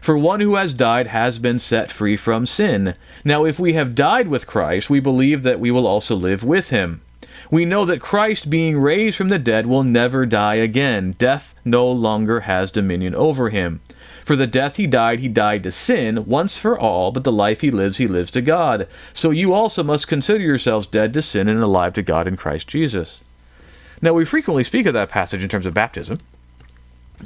For 0.00 0.16
one 0.16 0.40
who 0.40 0.54
has 0.54 0.72
died 0.72 1.08
has 1.08 1.38
been 1.38 1.58
set 1.58 1.92
free 1.92 2.16
from 2.16 2.46
sin. 2.46 2.94
Now, 3.22 3.44
if 3.44 3.58
we 3.58 3.74
have 3.74 3.94
died 3.94 4.28
with 4.28 4.46
Christ, 4.46 4.88
we 4.88 4.98
believe 4.98 5.42
that 5.42 5.60
we 5.60 5.70
will 5.70 5.86
also 5.86 6.16
live 6.16 6.42
with 6.42 6.70
him. 6.70 7.02
We 7.50 7.66
know 7.66 7.84
that 7.84 8.00
Christ, 8.00 8.48
being 8.48 8.78
raised 8.78 9.16
from 9.18 9.28
the 9.28 9.38
dead, 9.38 9.66
will 9.66 9.82
never 9.82 10.24
die 10.24 10.54
again. 10.54 11.16
Death 11.18 11.54
no 11.66 11.86
longer 11.90 12.40
has 12.40 12.70
dominion 12.70 13.14
over 13.14 13.50
him. 13.50 13.80
For 14.24 14.36
the 14.36 14.46
death 14.46 14.76
he 14.76 14.86
died, 14.86 15.18
he 15.18 15.28
died 15.28 15.64
to 15.64 15.72
sin, 15.72 16.24
once 16.24 16.56
for 16.56 16.78
all, 16.78 17.12
but 17.12 17.24
the 17.24 17.32
life 17.32 17.60
he 17.60 17.70
lives, 17.70 17.98
he 17.98 18.06
lives 18.06 18.30
to 18.30 18.40
God. 18.40 18.86
So 19.12 19.30
you 19.30 19.52
also 19.52 19.82
must 19.82 20.08
consider 20.08 20.42
yourselves 20.42 20.86
dead 20.86 21.12
to 21.14 21.20
sin 21.20 21.48
and 21.48 21.60
alive 21.60 21.92
to 21.94 22.02
God 22.02 22.26
in 22.26 22.36
Christ 22.36 22.68
Jesus. 22.68 23.20
Now, 24.00 24.14
we 24.14 24.24
frequently 24.24 24.64
speak 24.64 24.86
of 24.86 24.94
that 24.94 25.10
passage 25.10 25.42
in 25.42 25.50
terms 25.50 25.66
of 25.66 25.74
baptism, 25.74 26.20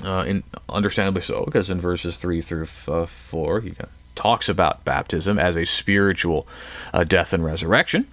uh, 0.02 0.24
in, 0.26 0.42
understandably 0.68 1.22
so, 1.22 1.44
because 1.44 1.70
in 1.70 1.80
verses 1.80 2.16
3 2.16 2.40
through 2.40 2.68
uh, 2.88 3.06
4, 3.06 3.60
he 3.60 3.74
talks 4.14 4.48
about 4.48 4.84
baptism 4.84 5.38
as 5.38 5.56
a 5.56 5.64
spiritual 5.64 6.46
uh, 6.92 7.04
death 7.04 7.32
and 7.32 7.44
resurrection. 7.44 8.06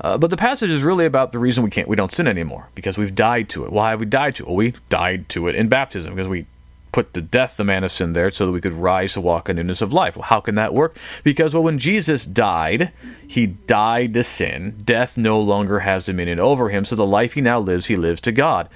Uh, 0.00 0.16
but 0.16 0.30
the 0.30 0.36
passage 0.36 0.70
is 0.70 0.82
really 0.82 1.04
about 1.04 1.32
the 1.32 1.38
reason 1.38 1.62
we 1.62 1.70
can't, 1.70 1.88
we 1.88 1.96
don't 1.96 2.12
sin 2.12 2.26
anymore 2.26 2.68
because 2.74 2.96
we've 2.96 3.14
died 3.14 3.48
to 3.50 3.64
it. 3.64 3.72
Why 3.72 3.90
have 3.90 4.00
we 4.00 4.06
died 4.06 4.34
to 4.36 4.44
it? 4.44 4.46
Well, 4.46 4.56
we 4.56 4.74
died 4.88 5.28
to 5.30 5.48
it 5.48 5.54
in 5.54 5.68
baptism 5.68 6.14
because 6.14 6.28
we 6.28 6.46
put 6.92 7.14
to 7.14 7.22
death 7.22 7.56
the 7.56 7.64
man 7.64 7.84
of 7.84 7.92
sin 7.92 8.12
there 8.14 8.30
so 8.30 8.46
that 8.46 8.52
we 8.52 8.60
could 8.60 8.72
rise 8.72 9.12
to 9.12 9.20
walk 9.20 9.48
in 9.48 9.56
newness 9.56 9.82
of 9.82 9.92
life. 9.92 10.16
Well, 10.16 10.24
how 10.24 10.40
can 10.40 10.54
that 10.56 10.74
work? 10.74 10.96
Because 11.22 11.54
well, 11.54 11.62
when 11.62 11.78
Jesus 11.78 12.24
died, 12.24 12.92
he 13.28 13.46
died 13.46 14.14
to 14.14 14.24
sin. 14.24 14.76
Death 14.84 15.16
no 15.16 15.40
longer 15.40 15.80
has 15.80 16.06
dominion 16.06 16.40
over 16.40 16.68
him, 16.68 16.84
so 16.84 16.96
the 16.96 17.06
life 17.06 17.34
he 17.34 17.40
now 17.40 17.58
lives, 17.60 17.86
he 17.86 17.96
lives 17.96 18.20
to 18.22 18.32
God. 18.32 18.68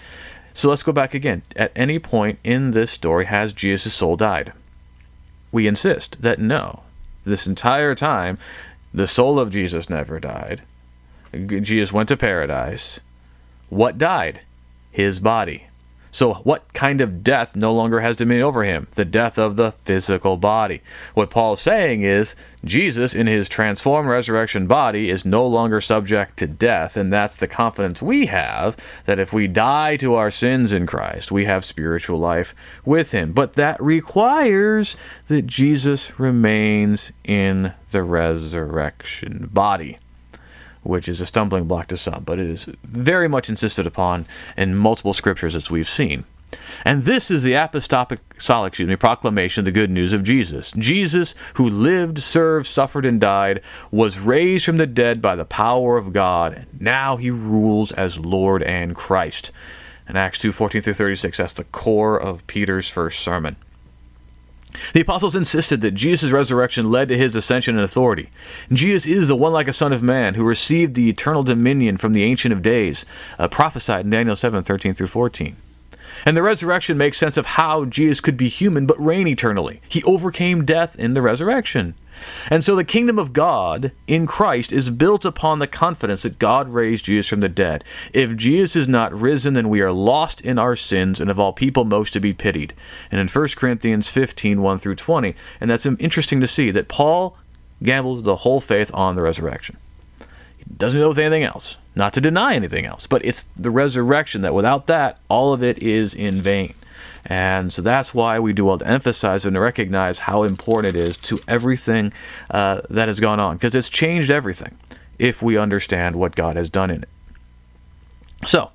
So 0.54 0.68
let's 0.68 0.84
go 0.84 0.92
back 0.92 1.14
again. 1.14 1.42
At 1.56 1.72
any 1.74 1.98
point 1.98 2.38
in 2.44 2.70
this 2.70 2.92
story 2.92 3.24
has 3.24 3.52
Jesus' 3.52 3.92
soul 3.92 4.16
died? 4.16 4.52
We 5.50 5.66
insist 5.66 6.22
that 6.22 6.38
no. 6.38 6.84
This 7.24 7.46
entire 7.46 7.94
time, 7.94 8.38
the 8.92 9.08
soul 9.08 9.40
of 9.40 9.50
Jesus 9.50 9.90
never 9.90 10.20
died. 10.20 10.62
Jesus 11.32 11.92
went 11.92 12.08
to 12.10 12.16
paradise. 12.16 13.00
What 13.68 13.98
died? 13.98 14.40
His 14.92 15.18
body. 15.18 15.66
So, 16.14 16.34
what 16.44 16.72
kind 16.74 17.00
of 17.00 17.24
death 17.24 17.56
no 17.56 17.74
longer 17.74 17.98
has 17.98 18.14
dominion 18.14 18.46
over 18.46 18.62
him? 18.62 18.86
The 18.94 19.04
death 19.04 19.36
of 19.36 19.56
the 19.56 19.72
physical 19.82 20.36
body. 20.36 20.80
What 21.14 21.28
Paul's 21.28 21.60
saying 21.60 22.02
is 22.02 22.36
Jesus, 22.64 23.16
in 23.16 23.26
his 23.26 23.48
transformed 23.48 24.08
resurrection 24.08 24.68
body, 24.68 25.10
is 25.10 25.24
no 25.24 25.44
longer 25.44 25.80
subject 25.80 26.36
to 26.36 26.46
death, 26.46 26.96
and 26.96 27.12
that's 27.12 27.34
the 27.34 27.48
confidence 27.48 28.00
we 28.00 28.26
have 28.26 28.76
that 29.06 29.18
if 29.18 29.32
we 29.32 29.48
die 29.48 29.96
to 29.96 30.14
our 30.14 30.30
sins 30.30 30.72
in 30.72 30.86
Christ, 30.86 31.32
we 31.32 31.46
have 31.46 31.64
spiritual 31.64 32.20
life 32.20 32.54
with 32.84 33.10
him. 33.10 33.32
But 33.32 33.54
that 33.54 33.82
requires 33.82 34.94
that 35.26 35.48
Jesus 35.48 36.20
remains 36.20 37.10
in 37.24 37.72
the 37.90 38.04
resurrection 38.04 39.50
body 39.52 39.98
which 40.84 41.08
is 41.08 41.20
a 41.20 41.26
stumbling 41.26 41.64
block 41.64 41.88
to 41.88 41.96
some, 41.96 42.22
but 42.24 42.38
it 42.38 42.48
is 42.48 42.66
very 42.84 43.28
much 43.28 43.48
insisted 43.48 43.86
upon 43.86 44.26
in 44.56 44.76
multiple 44.76 45.12
scriptures 45.12 45.56
as 45.56 45.70
we've 45.70 45.88
seen. 45.88 46.24
And 46.84 47.04
this 47.04 47.30
is 47.30 47.42
the 47.42 47.54
apostolic 47.54 48.20
excuse 48.38 48.88
me, 48.88 48.94
proclamation 48.94 49.62
of 49.62 49.64
the 49.64 49.72
good 49.72 49.90
news 49.90 50.12
of 50.12 50.22
Jesus. 50.22 50.72
Jesus, 50.78 51.34
who 51.54 51.68
lived, 51.68 52.20
served, 52.20 52.66
suffered, 52.66 53.04
and 53.04 53.20
died, 53.20 53.60
was 53.90 54.20
raised 54.20 54.64
from 54.64 54.76
the 54.76 54.86
dead 54.86 55.20
by 55.20 55.34
the 55.34 55.44
power 55.44 55.96
of 55.96 56.12
God, 56.12 56.54
and 56.54 56.66
now 56.80 57.16
he 57.16 57.30
rules 57.30 57.90
as 57.92 58.18
Lord 58.18 58.62
and 58.62 58.94
Christ. 58.94 59.50
In 60.08 60.16
Acts 60.16 60.38
2 60.38 60.52
14 60.52 60.82
through 60.82 60.94
36, 60.94 61.38
that's 61.38 61.54
the 61.54 61.64
core 61.64 62.20
of 62.20 62.46
Peter's 62.46 62.88
first 62.88 63.20
sermon. 63.20 63.56
The 64.92 65.02
apostles 65.02 65.36
insisted 65.36 65.82
that 65.82 65.92
Jesus' 65.92 66.32
resurrection 66.32 66.90
led 66.90 67.06
to 67.08 67.16
his 67.16 67.36
ascension 67.36 67.76
and 67.76 67.84
authority. 67.84 68.30
Jesus 68.72 69.06
is 69.06 69.28
the 69.28 69.36
one 69.36 69.52
like 69.52 69.68
a 69.68 69.72
Son 69.72 69.92
of 69.92 70.02
Man 70.02 70.34
who 70.34 70.42
received 70.42 70.94
the 70.94 71.08
eternal 71.08 71.44
dominion 71.44 71.96
from 71.96 72.12
the 72.12 72.24
Ancient 72.24 72.52
of 72.52 72.60
Days, 72.62 73.06
uh, 73.38 73.46
prophesied 73.46 74.04
in 74.04 74.10
Daniel 74.10 74.34
7 74.34 74.64
13 74.64 74.92
through 74.94 75.06
14. 75.06 75.54
And 76.26 76.36
the 76.36 76.42
resurrection 76.42 76.98
makes 76.98 77.18
sense 77.18 77.36
of 77.36 77.46
how 77.46 77.84
Jesus 77.84 78.20
could 78.20 78.36
be 78.36 78.48
human 78.48 78.86
but 78.86 79.04
reign 79.04 79.28
eternally. 79.28 79.80
He 79.88 80.02
overcame 80.04 80.64
death 80.64 80.96
in 80.96 81.14
the 81.14 81.22
resurrection. 81.22 81.94
And 82.50 82.64
so 82.64 82.76
the 82.76 82.84
kingdom 82.84 83.18
of 83.18 83.32
God 83.32 83.92
in 84.06 84.26
Christ 84.26 84.72
is 84.72 84.90
built 84.90 85.24
upon 85.24 85.58
the 85.58 85.66
confidence 85.66 86.22
that 86.22 86.38
God 86.38 86.68
raised 86.68 87.04
Jesus 87.06 87.28
from 87.28 87.40
the 87.40 87.48
dead. 87.48 87.84
If 88.12 88.36
Jesus 88.36 88.76
is 88.76 88.88
not 88.88 89.18
risen, 89.18 89.54
then 89.54 89.68
we 89.68 89.80
are 89.80 89.92
lost 89.92 90.40
in 90.40 90.58
our 90.58 90.76
sins 90.76 91.20
and 91.20 91.30
of 91.30 91.38
all 91.38 91.52
people 91.52 91.84
most 91.84 92.12
to 92.12 92.20
be 92.20 92.32
pitied. 92.32 92.74
And 93.10 93.20
in 93.20 93.28
1 93.28 93.48
Corinthians 93.56 94.08
15, 94.08 94.62
1 94.62 94.78
through 94.78 94.96
20, 94.96 95.34
and 95.60 95.70
that's 95.70 95.86
interesting 95.86 96.40
to 96.40 96.46
see 96.46 96.70
that 96.70 96.88
Paul 96.88 97.36
gambles 97.82 98.22
the 98.22 98.36
whole 98.36 98.60
faith 98.60 98.90
on 98.94 99.16
the 99.16 99.22
resurrection. 99.22 99.76
He 100.58 100.64
doesn't 100.76 101.08
with 101.08 101.18
anything 101.18 101.44
else. 101.44 101.76
Not 101.96 102.12
to 102.14 102.20
deny 102.20 102.54
anything 102.54 102.86
else, 102.86 103.06
but 103.06 103.24
it's 103.24 103.44
the 103.56 103.70
resurrection 103.70 104.42
that 104.42 104.54
without 104.54 104.88
that, 104.88 105.18
all 105.28 105.52
of 105.52 105.62
it 105.62 105.80
is 105.80 106.14
in 106.14 106.42
vain. 106.42 106.74
And 107.26 107.72
so 107.72 107.80
that's 107.80 108.12
why 108.12 108.38
we 108.38 108.52
do 108.52 108.66
well 108.66 108.78
to 108.78 108.86
emphasize 108.86 109.46
and 109.46 109.54
to 109.54 109.60
recognize 109.60 110.18
how 110.18 110.42
important 110.42 110.96
it 110.96 111.00
is 111.00 111.16
to 111.18 111.42
everything 111.48 112.12
uh, 112.50 112.82
that 112.90 113.08
has 113.08 113.18
gone 113.20 113.40
on, 113.40 113.56
because 113.56 113.74
it's 113.74 113.88
changed 113.88 114.30
everything 114.30 114.76
if 115.18 115.42
we 115.42 115.56
understand 115.56 116.16
what 116.16 116.36
God 116.36 116.56
has 116.56 116.68
done 116.68 116.90
in 116.90 117.02
it. 117.02 117.08
So, 118.46 118.70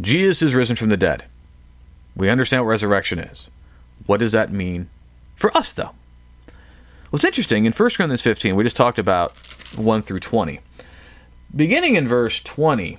Jesus 0.00 0.42
is 0.42 0.54
risen 0.54 0.76
from 0.76 0.90
the 0.90 0.96
dead. 0.96 1.24
We 2.16 2.28
understand 2.28 2.64
what 2.64 2.70
resurrection 2.70 3.18
is. 3.18 3.48
What 4.06 4.20
does 4.20 4.32
that 4.32 4.52
mean 4.52 4.90
for 5.36 5.56
us, 5.56 5.72
though? 5.72 5.90
What's 7.10 7.24
interesting, 7.24 7.64
in 7.64 7.72
1 7.72 7.90
Corinthians 7.90 8.22
15, 8.22 8.56
we 8.56 8.64
just 8.64 8.76
talked 8.76 8.98
about 8.98 9.36
1 9.76 10.02
through 10.02 10.20
20. 10.20 10.60
Beginning 11.54 11.96
in 11.96 12.08
verse 12.08 12.40
20, 12.40 12.98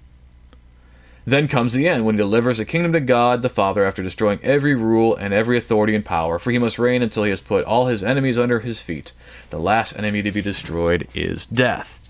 Then 1.25 1.47
comes 1.47 1.73
the 1.73 1.87
end, 1.87 2.05
when 2.05 2.15
he 2.15 2.17
delivers 2.17 2.57
the 2.57 2.65
kingdom 2.65 2.93
to 2.93 2.99
God 2.99 3.41
the 3.41 3.49
Father 3.49 3.85
after 3.85 4.01
destroying 4.01 4.39
every 4.41 4.73
rule 4.73 5.15
and 5.15 5.33
every 5.33 5.57
authority 5.57 5.93
and 5.95 6.03
power, 6.03 6.39
for 6.39 6.51
he 6.51 6.57
must 6.57 6.79
reign 6.79 7.01
until 7.03 7.23
he 7.23 7.29
has 7.29 7.41
put 7.41 7.63
all 7.65 7.87
his 7.87 8.03
enemies 8.03 8.39
under 8.39 8.59
his 8.59 8.79
feet. 8.79 9.11
The 9.51 9.59
last 9.59 9.95
enemy 9.95 10.23
to 10.23 10.31
be 10.31 10.41
destroyed 10.41 11.07
is 11.13 11.45
death. 11.45 12.01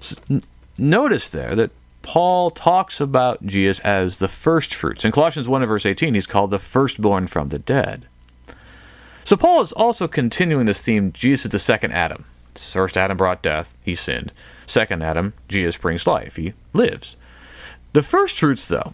So, 0.00 0.16
n- 0.30 0.42
notice 0.78 1.28
there 1.28 1.54
that 1.54 1.70
Paul 2.02 2.50
talks 2.50 3.00
about 3.00 3.44
Jesus 3.44 3.80
as 3.80 4.18
the 4.18 4.28
first 4.28 4.72
fruits. 4.72 5.04
In 5.04 5.12
Colossians 5.12 5.48
1 5.48 5.62
and 5.62 5.68
verse 5.68 5.84
18, 5.84 6.14
he's 6.14 6.26
called 6.26 6.50
the 6.50 6.58
firstborn 6.58 7.26
from 7.26 7.48
the 7.48 7.58
dead. 7.58 8.06
So 9.24 9.36
Paul 9.36 9.60
is 9.60 9.72
also 9.72 10.06
continuing 10.06 10.66
this 10.66 10.80
theme 10.80 11.10
Jesus 11.12 11.46
is 11.46 11.50
the 11.50 11.58
second 11.58 11.92
Adam. 11.92 12.24
First 12.54 12.96
Adam 12.96 13.16
brought 13.16 13.42
death, 13.42 13.76
he 13.82 13.96
sinned. 13.96 14.30
Second 14.66 15.02
Adam, 15.02 15.34
Jesus 15.48 15.76
brings 15.76 16.06
life, 16.06 16.36
he 16.36 16.54
lives. 16.72 17.16
The 17.96 18.02
first 18.02 18.38
fruits, 18.38 18.68
though, 18.68 18.92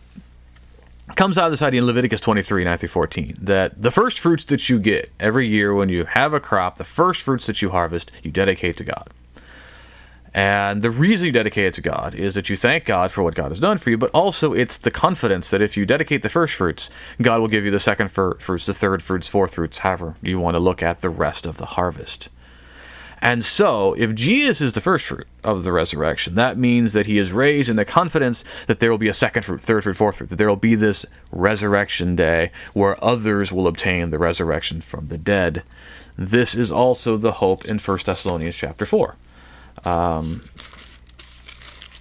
comes 1.17 1.37
out 1.37 1.47
of 1.47 1.51
this 1.51 1.61
idea 1.61 1.81
in 1.81 1.87
Leviticus 1.89 2.21
23, 2.21 2.63
9 2.63 2.79
through 2.79 2.89
14, 2.89 3.35
that 3.41 3.83
the 3.83 3.91
first 3.91 4.21
fruits 4.21 4.45
that 4.45 4.69
you 4.69 4.79
get 4.79 5.11
every 5.19 5.49
year 5.49 5.75
when 5.75 5.89
you 5.89 6.05
have 6.05 6.35
a 6.35 6.39
crop, 6.39 6.79
the 6.79 6.85
first 6.85 7.23
fruits 7.23 7.49
that 7.49 7.61
you 7.61 7.71
harvest, 7.71 8.13
you 8.23 8.31
dedicate 8.31 8.77
to 8.77 8.85
God. 8.85 9.09
And 10.35 10.83
the 10.83 10.91
reason 10.93 11.27
you 11.27 11.33
dedicate 11.33 11.65
it 11.65 11.75
to 11.75 11.81
God 11.81 12.15
is 12.15 12.37
that 12.37 12.49
you 12.49 12.55
thank 12.55 12.85
God 12.85 13.11
for 13.11 13.25
what 13.25 13.35
God 13.35 13.49
has 13.49 13.59
done 13.59 13.77
for 13.77 13.91
you, 13.91 13.99
but 13.99 14.13
also 14.13 14.53
it's 14.53 14.77
the 14.77 14.93
confidence 14.93 15.51
that 15.51 15.63
if 15.63 15.77
you 15.77 15.85
dedicate 15.85 16.23
the 16.23 16.29
first 16.29 16.55
fruits, 16.55 16.89
God 17.21 17.41
will 17.41 17.49
give 17.49 17.65
you 17.65 17.73
the 17.73 17.81
second 17.81 18.13
fruits, 18.13 18.67
the 18.67 18.73
third 18.73 19.03
fruits, 19.03 19.27
fourth 19.27 19.57
fruits, 19.57 19.79
however 19.79 20.15
you 20.23 20.39
want 20.39 20.55
to 20.55 20.61
look 20.61 20.81
at 20.81 21.01
the 21.01 21.11
rest 21.11 21.45
of 21.45 21.57
the 21.57 21.67
harvest. 21.67 22.29
And 23.23 23.45
so, 23.45 23.95
if 23.95 24.17
Jesus 24.17 24.61
is 24.61 24.73
the 24.73 24.81
first 24.81 25.07
fruit 25.07 25.29
of 25.45 25.63
the 25.63 25.71
resurrection, 25.71 26.35
that 26.35 26.59
means 26.59 26.93
that 26.93 27.07
he 27.07 27.19
is 27.19 27.31
raised 27.31 27.69
in 27.69 27.77
the 27.77 27.85
confidence 27.85 28.45
that 28.67 28.81
there 28.81 28.91
will 28.91 28.99
be 28.99 29.09
a 29.09 29.15
second 29.15 29.45
fruit, 29.45 29.61
third 29.61 29.85
fruit, 29.85 29.97
fourth 29.97 30.17
fruit, 30.17 30.31
that 30.31 30.37
there 30.37 30.49
will 30.49 30.57
be 30.57 30.75
this 30.75 31.07
resurrection 31.31 32.17
day 32.17 32.51
where 32.73 33.03
others 33.03 33.53
will 33.53 33.69
obtain 33.69 34.11
the 34.11 34.19
resurrection 34.19 34.81
from 34.81 35.07
the 35.07 35.19
dead. 35.19 35.63
This 36.19 36.57
is 36.57 36.73
also 36.73 37.17
the 37.17 37.31
hope 37.31 37.65
in 37.67 37.79
1 37.79 37.99
Thessalonians 38.05 38.57
chapter 38.57 38.85
4, 38.85 39.15
um, 39.85 40.43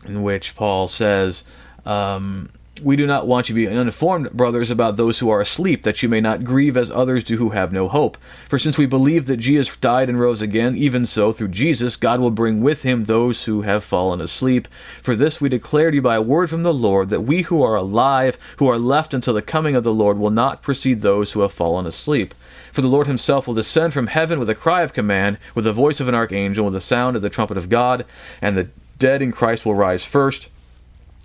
in 0.05 0.23
which 0.23 0.55
Paul 0.55 0.87
says, 0.87 1.43
um, 1.85 2.49
we 2.83 2.95
do 2.95 3.05
not 3.05 3.27
want 3.27 3.47
you 3.47 3.55
to 3.55 3.61
be 3.61 3.67
uninformed, 3.67 4.31
brothers, 4.31 4.71
about 4.71 4.97
those 4.97 5.19
who 5.19 5.29
are 5.29 5.41
asleep, 5.41 5.83
that 5.83 6.01
you 6.01 6.09
may 6.09 6.19
not 6.19 6.43
grieve 6.43 6.75
as 6.75 6.89
others 6.89 7.23
do 7.23 7.37
who 7.37 7.49
have 7.49 7.71
no 7.71 7.87
hope. 7.87 8.17
For 8.49 8.57
since 8.57 8.77
we 8.77 8.85
believe 8.85 9.27
that 9.27 9.37
Jesus 9.37 9.75
died 9.77 10.09
and 10.09 10.19
rose 10.19 10.41
again, 10.41 10.75
even 10.75 11.05
so, 11.05 11.31
through 11.31 11.49
Jesus, 11.49 11.95
God 11.95 12.19
will 12.19 12.31
bring 12.31 12.61
with 12.61 12.81
him 12.81 13.05
those 13.05 13.43
who 13.43 13.61
have 13.61 13.83
fallen 13.83 14.21
asleep. 14.21 14.67
For 15.03 15.15
this 15.15 15.39
we 15.39 15.49
declare 15.49 15.91
to 15.91 15.95
you 15.95 16.01
by 16.01 16.15
a 16.15 16.21
word 16.21 16.49
from 16.49 16.63
the 16.63 16.73
Lord, 16.73 17.09
that 17.09 17.21
we 17.21 17.43
who 17.43 17.61
are 17.63 17.75
alive, 17.75 18.37
who 18.57 18.67
are 18.67 18.79
left 18.79 19.13
until 19.13 19.33
the 19.33 19.41
coming 19.41 19.75
of 19.75 19.83
the 19.83 19.93
Lord, 19.93 20.17
will 20.17 20.29
not 20.29 20.61
precede 20.61 21.01
those 21.01 21.31
who 21.31 21.41
have 21.41 21.53
fallen 21.53 21.85
asleep. 21.85 22.33
For 22.73 22.81
the 22.81 22.87
Lord 22.87 23.07
himself 23.07 23.47
will 23.47 23.53
descend 23.53 23.93
from 23.93 24.07
heaven 24.07 24.39
with 24.39 24.49
a 24.49 24.55
cry 24.55 24.81
of 24.81 24.93
command, 24.93 25.37
with 25.55 25.65
the 25.65 25.73
voice 25.73 25.99
of 25.99 26.07
an 26.07 26.15
archangel, 26.15 26.65
with 26.65 26.73
the 26.73 26.81
sound 26.81 27.15
of 27.15 27.21
the 27.21 27.29
trumpet 27.29 27.57
of 27.57 27.69
God, 27.69 28.05
and 28.41 28.57
the 28.57 28.67
dead 28.97 29.21
in 29.21 29.31
Christ 29.31 29.65
will 29.65 29.75
rise 29.75 30.03
first. 30.03 30.47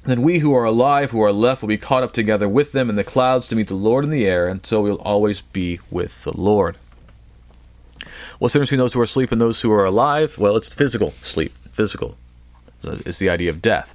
Then 0.06 0.22
we 0.22 0.38
who 0.38 0.54
are 0.54 0.64
alive, 0.64 1.10
who 1.10 1.22
are 1.22 1.32
left, 1.32 1.62
will 1.62 1.68
be 1.68 1.76
caught 1.76 2.04
up 2.04 2.12
together 2.12 2.48
with 2.48 2.70
them 2.70 2.88
in 2.88 2.94
the 2.94 3.02
clouds 3.02 3.48
to 3.48 3.56
meet 3.56 3.66
the 3.66 3.74
Lord 3.74 4.04
in 4.04 4.10
the 4.10 4.24
air, 4.24 4.46
and 4.46 4.64
so 4.64 4.80
we 4.80 4.90
will 4.90 5.00
always 5.00 5.40
be 5.40 5.80
with 5.90 6.22
the 6.22 6.36
Lord. 6.36 6.76
What's 8.38 8.52
the 8.52 8.58
difference 8.58 8.70
between 8.70 8.78
those 8.78 8.92
who 8.92 9.00
are 9.00 9.04
asleep 9.04 9.32
and 9.32 9.40
those 9.40 9.60
who 9.60 9.72
are 9.72 9.84
alive? 9.84 10.38
Well, 10.38 10.56
it's 10.56 10.72
physical 10.72 11.12
sleep. 11.22 11.52
Physical. 11.72 12.16
It's 12.84 13.18
the 13.18 13.30
idea 13.30 13.50
of 13.50 13.60
death. 13.60 13.94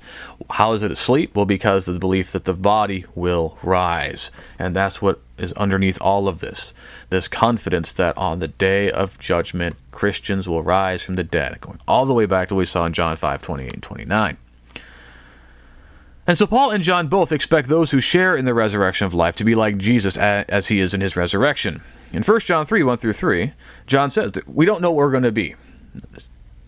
How 0.50 0.74
is 0.74 0.84
it 0.84 0.91
asleep? 0.91 1.34
Well, 1.34 1.45
because 1.45 1.88
of 1.88 1.93
the 1.93 2.00
belief 2.00 2.34
that 2.34 2.43
the 2.43 2.54
body 2.54 3.06
will 3.15 3.58
rise. 3.63 4.32
And 4.60 4.76
that's 4.76 5.02
what 5.02 5.21
is 5.38 5.54
underneath 5.54 5.97
all 6.02 6.28
of 6.28 6.39
this. 6.39 6.74
This 7.10 7.30
confidence 7.30 7.93
that 7.93 8.17
on 8.17 8.39
the 8.39 8.50
day 8.50 8.91
of 8.91 9.17
judgment, 9.17 9.78
Christians 9.91 10.50
will 10.50 10.63
rise 10.63 11.04
from 11.04 11.15
the 11.15 11.24
dead, 11.24 11.62
going 11.62 11.80
all 11.88 12.06
the 12.06 12.13
way 12.13 12.26
back 12.26 12.50
to 12.50 12.56
what 12.56 12.60
we 12.60 12.65
saw 12.65 12.86
in 12.86 12.93
John 12.93 13.15
5 13.15 13.41
28 13.41 13.74
and 13.74 13.84
29. 13.84 14.38
And 16.27 16.38
so 16.38 16.45
Paul 16.45 16.71
and 16.71 16.84
John 16.84 17.07
both 17.07 17.31
expect 17.31 17.67
those 17.67 17.89
who 17.91 17.99
share 17.99 18.36
in 18.36 18.45
the 18.45 18.53
resurrection 18.53 19.07
of 19.07 19.13
life 19.13 19.36
to 19.38 19.43
be 19.43 19.55
like 19.55 19.77
Jesus 19.77 20.17
as 20.17 20.67
he 20.67 20.79
is 20.79 20.93
in 20.93 21.01
his 21.01 21.15
resurrection. 21.15 21.81
In 22.13 22.23
1 22.23 22.39
John 22.41 22.65
3 22.65 22.84
1 22.84 22.97
through 22.97 23.13
3, 23.13 23.53
John 23.88 24.12
says 24.12 24.34
that 24.34 24.47
we 24.47 24.65
don't 24.65 24.81
know 24.81 24.91
what 24.91 24.97
we're 24.97 25.12
going 25.12 25.23
to 25.23 25.31
be. 25.31 25.55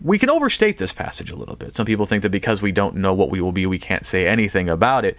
We 0.02 0.18
can 0.18 0.28
overstate 0.28 0.76
this 0.78 0.92
passage 0.92 1.30
a 1.30 1.36
little 1.36 1.56
bit. 1.56 1.76
Some 1.76 1.86
people 1.86 2.04
think 2.04 2.22
that 2.24 2.30
because 2.30 2.60
we 2.60 2.72
don't 2.72 2.96
know 2.96 3.14
what 3.14 3.30
we 3.30 3.40
will 3.40 3.52
be, 3.52 3.64
we 3.64 3.78
can't 3.78 4.04
say 4.04 4.26
anything 4.26 4.68
about 4.68 5.04
it. 5.04 5.16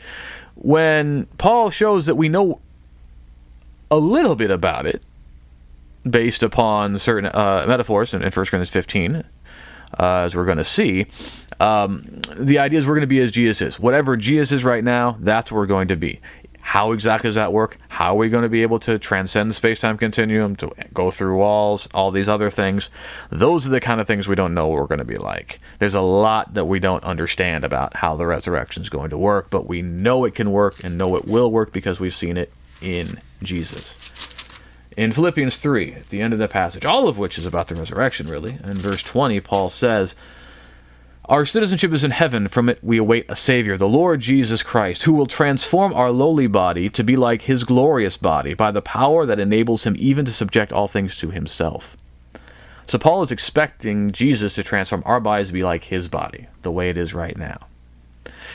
When 0.56 1.26
Paul 1.38 1.70
shows 1.70 2.06
that 2.06 2.16
we 2.16 2.30
know 2.30 2.60
a 3.90 3.98
little 3.98 4.36
bit 4.36 4.52
about 4.52 4.86
it, 4.86 5.02
based 6.08 6.44
upon 6.44 7.00
certain 7.00 7.32
uh, 7.34 7.66
metaphors 7.68 8.14
in 8.14 8.22
1 8.22 8.32
Corinthians 8.32 8.70
15, 8.70 9.24
uh, 10.00 10.24
as 10.26 10.36
we're 10.36 10.46
going 10.46 10.58
to 10.58 10.64
see. 10.64 11.08
Um, 11.60 12.22
the 12.38 12.60
idea 12.60 12.80
is 12.80 12.88
we're 12.88 12.96
going 12.96 13.02
to 13.02 13.08
be 13.08 13.20
as 13.20 13.32
Jesus 13.32 13.62
is. 13.62 13.80
Whatever 13.80 14.18
Jesus 14.18 14.52
is 14.52 14.66
right 14.66 14.84
now, 14.84 15.18
that's 15.20 15.52
what 15.52 15.58
we're 15.58 15.66
going 15.68 15.88
to 15.90 15.96
be. 15.96 16.20
How 16.66 16.94
exactly 16.94 17.28
does 17.28 17.36
that 17.36 17.54
work? 17.54 17.78
How 17.90 18.16
are 18.16 18.18
we 18.18 18.28
going 18.28 18.42
to 18.42 18.50
be 18.50 18.64
able 18.64 18.80
to 18.80 18.98
transcend 18.98 19.52
the 19.52 19.54
space 19.54 19.80
time 19.80 20.00
continuum, 20.00 20.56
to 20.56 20.72
go 20.96 21.12
through 21.12 21.38
walls, 21.38 21.88
all 21.94 22.10
these 22.10 22.28
other 22.28 22.50
things? 22.50 22.90
Those 23.30 23.68
are 23.68 23.70
the 23.70 23.80
kind 23.80 24.02
of 24.02 24.08
things 24.08 24.28
we 24.28 24.34
don't 24.34 24.56
know 24.56 24.70
we're 24.70 24.88
going 24.88 24.98
to 24.98 25.06
be 25.06 25.16
like. 25.16 25.60
There's 25.78 25.94
a 25.94 26.02
lot 26.02 26.56
that 26.56 26.66
we 26.66 26.80
don't 26.80 27.04
understand 27.04 27.64
about 27.64 27.96
how 27.96 28.16
the 28.16 28.26
resurrection 28.26 28.82
is 28.82 28.90
going 28.90 29.12
to 29.12 29.18
work, 29.18 29.52
but 29.52 29.68
we 29.68 29.84
know 29.84 30.26
it 30.26 30.34
can 30.34 30.52
work 30.52 30.84
and 30.84 30.98
know 30.98 31.16
it 31.16 31.26
will 31.26 31.52
work 31.52 31.72
because 31.72 32.00
we've 32.00 32.16
seen 32.16 32.36
it 32.36 32.52
in 32.82 33.22
Jesus. 33.44 33.96
In 34.98 35.12
Philippians 35.12 35.58
3, 35.58 35.94
at 35.94 36.10
the 36.10 36.22
end 36.22 36.32
of 36.32 36.40
the 36.40 36.48
passage, 36.48 36.86
all 36.86 37.08
of 37.08 37.18
which 37.18 37.38
is 37.38 37.46
about 37.46 37.68
the 37.68 37.76
resurrection, 37.76 38.28
really, 38.28 38.58
in 38.64 38.78
verse 38.78 39.04
20, 39.04 39.42
Paul 39.42 39.70
says, 39.70 40.16
our 41.28 41.46
citizenship 41.46 41.92
is 41.92 42.04
in 42.04 42.12
heaven. 42.12 42.48
From 42.48 42.70
it 42.70 42.84
we 42.84 42.98
await 42.98 43.26
a 43.28 43.36
Savior, 43.36 43.78
the 43.78 43.88
Lord 43.88 44.22
Jesus 44.22 44.62
Christ, 44.62 45.04
who 45.04 45.14
will 45.14 45.26
transform 45.26 45.92
our 45.94 46.12
lowly 46.12 46.46
body 46.46 46.88
to 46.92 47.04
be 47.04 47.16
like 47.16 47.42
his 47.42 47.64
glorious 47.64 48.16
body 48.16 48.54
by 48.54 48.72
the 48.72 48.82
power 48.82 49.26
that 49.26 49.40
enables 49.40 49.84
him 49.84 49.96
even 49.98 50.24
to 50.26 50.32
subject 50.32 50.72
all 50.72 50.88
things 50.88 51.18
to 51.18 51.32
himself. 51.32 51.98
So 52.88 53.00
Paul 53.00 53.24
is 53.24 53.32
expecting 53.32 54.12
Jesus 54.12 54.54
to 54.56 54.64
transform 54.64 55.02
our 55.06 55.20
bodies 55.20 55.48
to 55.48 55.54
be 55.54 55.64
like 55.64 55.84
his 55.84 56.08
body, 56.08 56.46
the 56.62 56.72
way 56.72 56.92
it 56.92 56.98
is 56.98 57.16
right 57.16 57.36
now. 57.36 57.66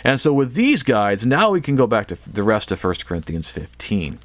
And 0.05 0.20
so 0.20 0.33
with 0.33 0.55
these 0.55 0.85
guides, 0.85 1.26
now 1.26 1.50
we 1.50 1.61
can 1.61 1.74
go 1.74 1.88
back 1.88 2.07
to 2.07 2.18
the 2.33 2.44
rest 2.44 2.70
of 2.70 2.83
1 2.83 2.94
Corinthians 3.05 3.50
15. 3.50 4.20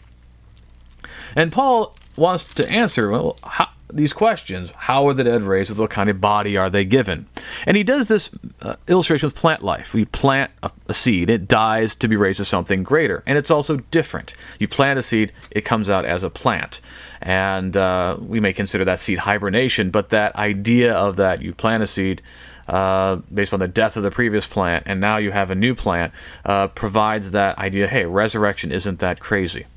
And 1.36 1.51
Paul 1.51 1.95
wants 2.17 2.45
to 2.56 2.69
answer, 2.69 3.10
well, 3.10 3.38
how, 3.43 3.69
these 3.95 4.13
questions. 4.13 4.71
How 4.75 5.08
are 5.08 5.13
the 5.13 5.23
dead 5.23 5.43
raised? 5.43 5.69
With 5.69 5.80
what 5.80 5.89
kind 5.89 6.10
of 6.10 6.19
body 6.19 6.58
are 6.58 6.69
they 6.69 6.86
given? 6.86 7.25
And 7.65 7.78
he 7.78 7.84
does 7.84 8.08
this 8.08 8.30
uh, 8.62 8.75
illustration 8.88 9.28
with 9.28 9.36
plant 9.36 9.63
life. 9.63 9.93
We 9.93 10.06
plant 10.06 10.51
a, 10.63 10.71
a, 10.88 10.93
seed, 10.93 11.30
it 11.30 11.47
dies 11.47 11.95
to 11.95 12.08
be 12.08 12.15
raised 12.15 12.38
to 12.38 12.45
something 12.45 12.84
greater. 12.84 13.23
And 13.25 13.38
it's 13.38 13.51
also 13.51 13.78
different. 13.91 14.34
You 14.60 14.67
plant 14.67 14.99
a 14.99 15.04
seed, 15.04 15.32
it 15.51 15.62
comes 15.62 15.89
out 15.89 16.06
as 16.06 16.23
a 16.23 16.30
plant. 16.30 16.82
And 17.21 17.75
uh, 17.78 18.17
we 18.19 18.39
may 18.39 18.54
consider 18.54 18.86
that 18.86 18.99
seed 18.99 19.19
hibernation, 19.19 19.91
but 19.91 20.10
that 20.10 20.36
idea 20.36 20.93
of 20.93 21.15
that 21.17 21.41
you 21.41 21.54
plant 21.54 21.84
a 21.84 21.88
seed. 21.88 22.21
Uh, 22.67 23.17
based 23.32 23.54
on 23.54 23.60
the 23.60 23.67
death 23.67 23.95
of 23.95 24.01
the 24.01 24.10
previous 24.10 24.47
plant, 24.47 24.82
and 24.88 24.99
now 24.99 25.17
you 25.17 25.30
have 25.30 25.51
a 25.51 25.56
new 25.56 25.75
plant, 25.75 26.12
uh, 26.45 26.67
provides 26.69 27.30
that 27.30 27.56
idea 27.60 27.88
hey, 27.88 28.06
resurrection 28.06 28.71
isn't 28.71 28.97
that 28.97 29.19
crazy. 29.19 29.67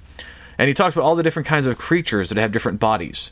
And 0.59 0.69
he 0.69 0.75
talks 0.75 0.95
about 0.95 1.05
all 1.05 1.17
the 1.17 1.23
different 1.23 1.47
kinds 1.47 1.67
of 1.67 1.79
creatures 1.79 2.29
that 2.29 2.39
have 2.39 2.53
different 2.53 2.81
bodies 2.81 3.31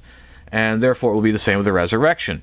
and 0.52 0.82
therefore 0.82 1.12
it 1.12 1.14
will 1.14 1.22
be 1.22 1.32
the 1.32 1.38
same 1.38 1.58
with 1.58 1.64
the 1.64 1.72
resurrection. 1.72 2.42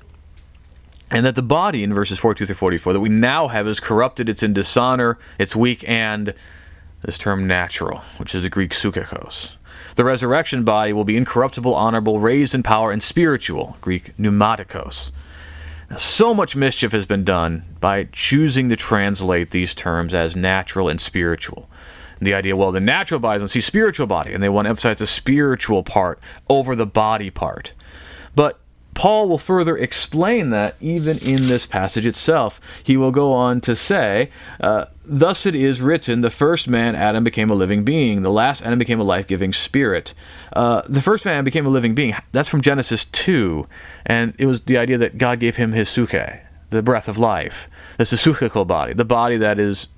And 1.10 1.24
that 1.26 1.34
the 1.34 1.42
body, 1.42 1.82
in 1.82 1.94
verses 1.94 2.18
42 2.18 2.46
through 2.46 2.54
44, 2.54 2.92
that 2.94 3.00
we 3.00 3.08
now 3.08 3.48
have 3.48 3.66
is 3.66 3.78
corrupted, 3.78 4.28
it's 4.28 4.42
in 4.42 4.52
dishonor, 4.52 5.18
it's 5.38 5.54
weak, 5.54 5.84
and 5.88 6.34
this 7.02 7.18
term 7.18 7.46
natural, 7.46 8.02
which 8.16 8.34
is 8.34 8.42
the 8.42 8.50
Greek 8.50 8.72
psychikos. 8.72 9.52
The 9.96 10.04
resurrection 10.04 10.64
body 10.64 10.92
will 10.92 11.04
be 11.04 11.16
incorruptible, 11.16 11.74
honorable, 11.74 12.18
raised 12.18 12.54
in 12.54 12.62
power, 12.62 12.90
and 12.90 13.02
spiritual, 13.02 13.76
Greek 13.80 14.16
pneumatikos. 14.16 15.12
So 15.96 16.34
much 16.34 16.56
mischief 16.56 16.90
has 16.92 17.06
been 17.06 17.22
done 17.22 17.62
by 17.78 18.08
choosing 18.10 18.68
to 18.70 18.76
translate 18.76 19.50
these 19.50 19.74
terms 19.74 20.14
as 20.14 20.34
natural 20.34 20.88
and 20.88 21.00
spiritual. 21.00 21.68
The 22.20 22.34
idea, 22.34 22.56
well, 22.56 22.72
the 22.72 22.80
natural 22.80 23.20
body 23.20 23.42
is 23.42 23.52
see 23.52 23.60
spiritual 23.60 24.06
body, 24.06 24.32
and 24.32 24.42
they 24.42 24.48
want 24.48 24.66
to 24.66 24.70
emphasize 24.70 24.96
the 24.96 25.06
spiritual 25.06 25.82
part 25.82 26.20
over 26.48 26.76
the 26.76 26.86
body 26.86 27.30
part. 27.30 27.72
But 28.34 28.58
Paul 28.94 29.28
will 29.28 29.38
further 29.38 29.76
explain 29.76 30.50
that 30.50 30.76
even 30.80 31.18
in 31.18 31.48
this 31.48 31.66
passage 31.66 32.06
itself. 32.06 32.60
He 32.82 32.96
will 32.96 33.10
go 33.10 33.32
on 33.32 33.60
to 33.62 33.74
say, 33.74 34.30
uh, 34.60 34.86
Thus 35.04 35.44
it 35.44 35.54
is 35.54 35.80
written, 35.80 36.22
the 36.22 36.30
first 36.30 36.68
man, 36.68 36.94
Adam, 36.94 37.24
became 37.24 37.50
a 37.50 37.54
living 37.54 37.84
being. 37.84 38.22
The 38.22 38.30
last 38.30 38.62
Adam 38.62 38.78
became 38.78 39.00
a 39.00 39.04
life 39.04 39.26
giving 39.26 39.52
spirit. 39.52 40.14
Uh, 40.54 40.82
the 40.88 41.02
first 41.02 41.24
man 41.24 41.44
became 41.44 41.66
a 41.66 41.70
living 41.70 41.94
being. 41.94 42.14
That's 42.32 42.48
from 42.48 42.62
Genesis 42.62 43.04
2. 43.06 43.66
And 44.06 44.32
it 44.38 44.46
was 44.46 44.62
the 44.62 44.78
idea 44.78 44.96
that 44.98 45.18
God 45.18 45.40
gave 45.40 45.56
him 45.56 45.72
his 45.72 45.88
psuche, 45.88 46.40
the 46.70 46.82
breath 46.82 47.08
of 47.08 47.18
life. 47.18 47.68
The 47.98 48.06
psychical 48.06 48.64
body, 48.64 48.94
the 48.94 49.04
body 49.04 49.36
that 49.38 49.58
is 49.58 49.88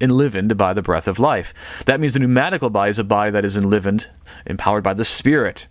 enlivened 0.00 0.56
by 0.56 0.72
the 0.72 0.82
breath 0.82 1.08
of 1.08 1.18
life. 1.18 1.54
That 1.86 2.00
means 2.00 2.14
the 2.14 2.20
pneumatical 2.20 2.70
body 2.70 2.90
is 2.90 2.98
a 2.98 3.04
body 3.04 3.30
that 3.30 3.44
is 3.44 3.56
enlivened, 3.56 4.08
empowered 4.46 4.82
by 4.82 4.94
the 4.94 5.04
Spirit. 5.04 5.66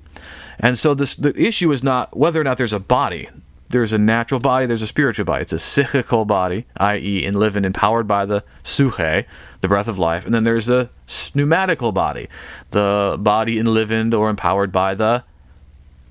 And 0.59 0.77
so 0.77 0.93
this 0.93 1.15
the 1.15 1.39
issue 1.39 1.71
is 1.71 1.83
not 1.83 2.15
whether 2.15 2.39
or 2.39 2.43
not 2.43 2.57
there's 2.57 2.73
a 2.73 2.79
body. 2.79 3.29
There's 3.69 3.93
a 3.93 3.97
natural 3.97 4.39
body, 4.39 4.67
there's 4.67 4.83
a 4.83 4.87
spiritual 4.87 5.25
body. 5.25 5.41
It's 5.41 5.51
a 5.51 5.59
psychical 5.59 6.23
body, 6.23 6.65
i.e., 6.77 7.25
enlivened, 7.25 7.65
empowered 7.65 8.07
by 8.07 8.25
the 8.25 8.43
psuche, 8.63 9.25
the 9.61 9.67
breath 9.67 9.87
of 9.87 9.97
life. 9.97 10.23
And 10.25 10.33
then 10.33 10.43
there's 10.43 10.69
a 10.69 10.89
pneumatical 11.33 11.91
body, 11.91 12.29
the 12.71 13.17
body 13.19 13.59
enlivened 13.59 14.13
or 14.13 14.29
empowered 14.29 14.71
by 14.71 14.93
the 14.93 15.23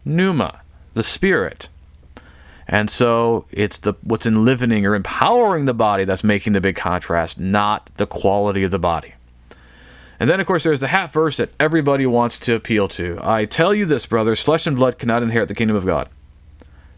pneuma, 0.05 0.61
the 0.94 1.03
spirit. 1.03 1.68
And 2.66 2.90
so 2.90 3.44
it's 3.50 3.79
the 3.79 3.94
what's 4.03 4.27
enlivening 4.27 4.87
or 4.87 4.94
empowering 4.94 5.66
the 5.66 5.74
body 5.74 6.05
that's 6.05 6.24
making 6.24 6.55
the 6.55 6.61
big 6.61 6.77
contrast, 6.77 7.38
not 7.38 7.90
the 7.96 8.07
quality 8.07 8.62
of 8.62 8.70
the 8.70 8.79
body. 8.79 9.14
And 10.20 10.31
then, 10.31 10.40
of 10.40 10.46
course, 10.46 10.62
there's 10.64 10.81
the 10.81 10.88
half 10.88 11.12
verse 11.12 11.37
that 11.38 11.50
everybody 11.59 12.07
wants 12.07 12.38
to 12.40 12.55
appeal 12.55 12.88
to. 12.88 13.18
I 13.20 13.44
tell 13.44 13.74
you 13.74 13.85
this, 13.85 14.07
brothers, 14.07 14.40
flesh 14.40 14.66
and 14.66 14.77
blood 14.77 14.98
cannot 14.98 15.22
inherit 15.22 15.48
the 15.48 15.55
kingdom 15.55 15.77
of 15.77 15.85
God. 15.85 16.09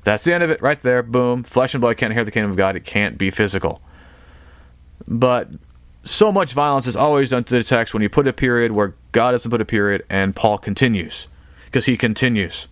That's 0.04 0.22
the 0.22 0.34
end 0.34 0.44
of 0.44 0.50
it, 0.50 0.62
right 0.62 0.80
there. 0.82 1.02
Boom. 1.02 1.42
Flesh 1.42 1.74
and 1.74 1.80
blood 1.80 1.96
can't 1.96 2.12
inherit 2.12 2.26
the 2.26 2.32
kingdom 2.32 2.50
of 2.50 2.56
God. 2.56 2.76
It 2.76 2.84
can't 2.84 3.18
be 3.18 3.30
physical. 3.30 3.82
But 5.08 5.48
so 6.04 6.30
much 6.30 6.52
violence 6.52 6.86
is 6.86 6.96
always 6.96 7.30
done 7.30 7.42
to 7.44 7.54
the 7.54 7.64
text 7.64 7.92
when 7.92 8.02
you 8.02 8.08
put 8.08 8.28
a 8.28 8.32
period 8.32 8.70
where 8.70 8.94
God 9.10 9.32
doesn't 9.32 9.50
put 9.50 9.60
a 9.60 9.64
period, 9.64 10.04
and 10.08 10.36
Paul 10.36 10.58
continues. 10.58 11.26
Because 11.64 11.86
he 11.86 11.96
continues. 11.96 12.68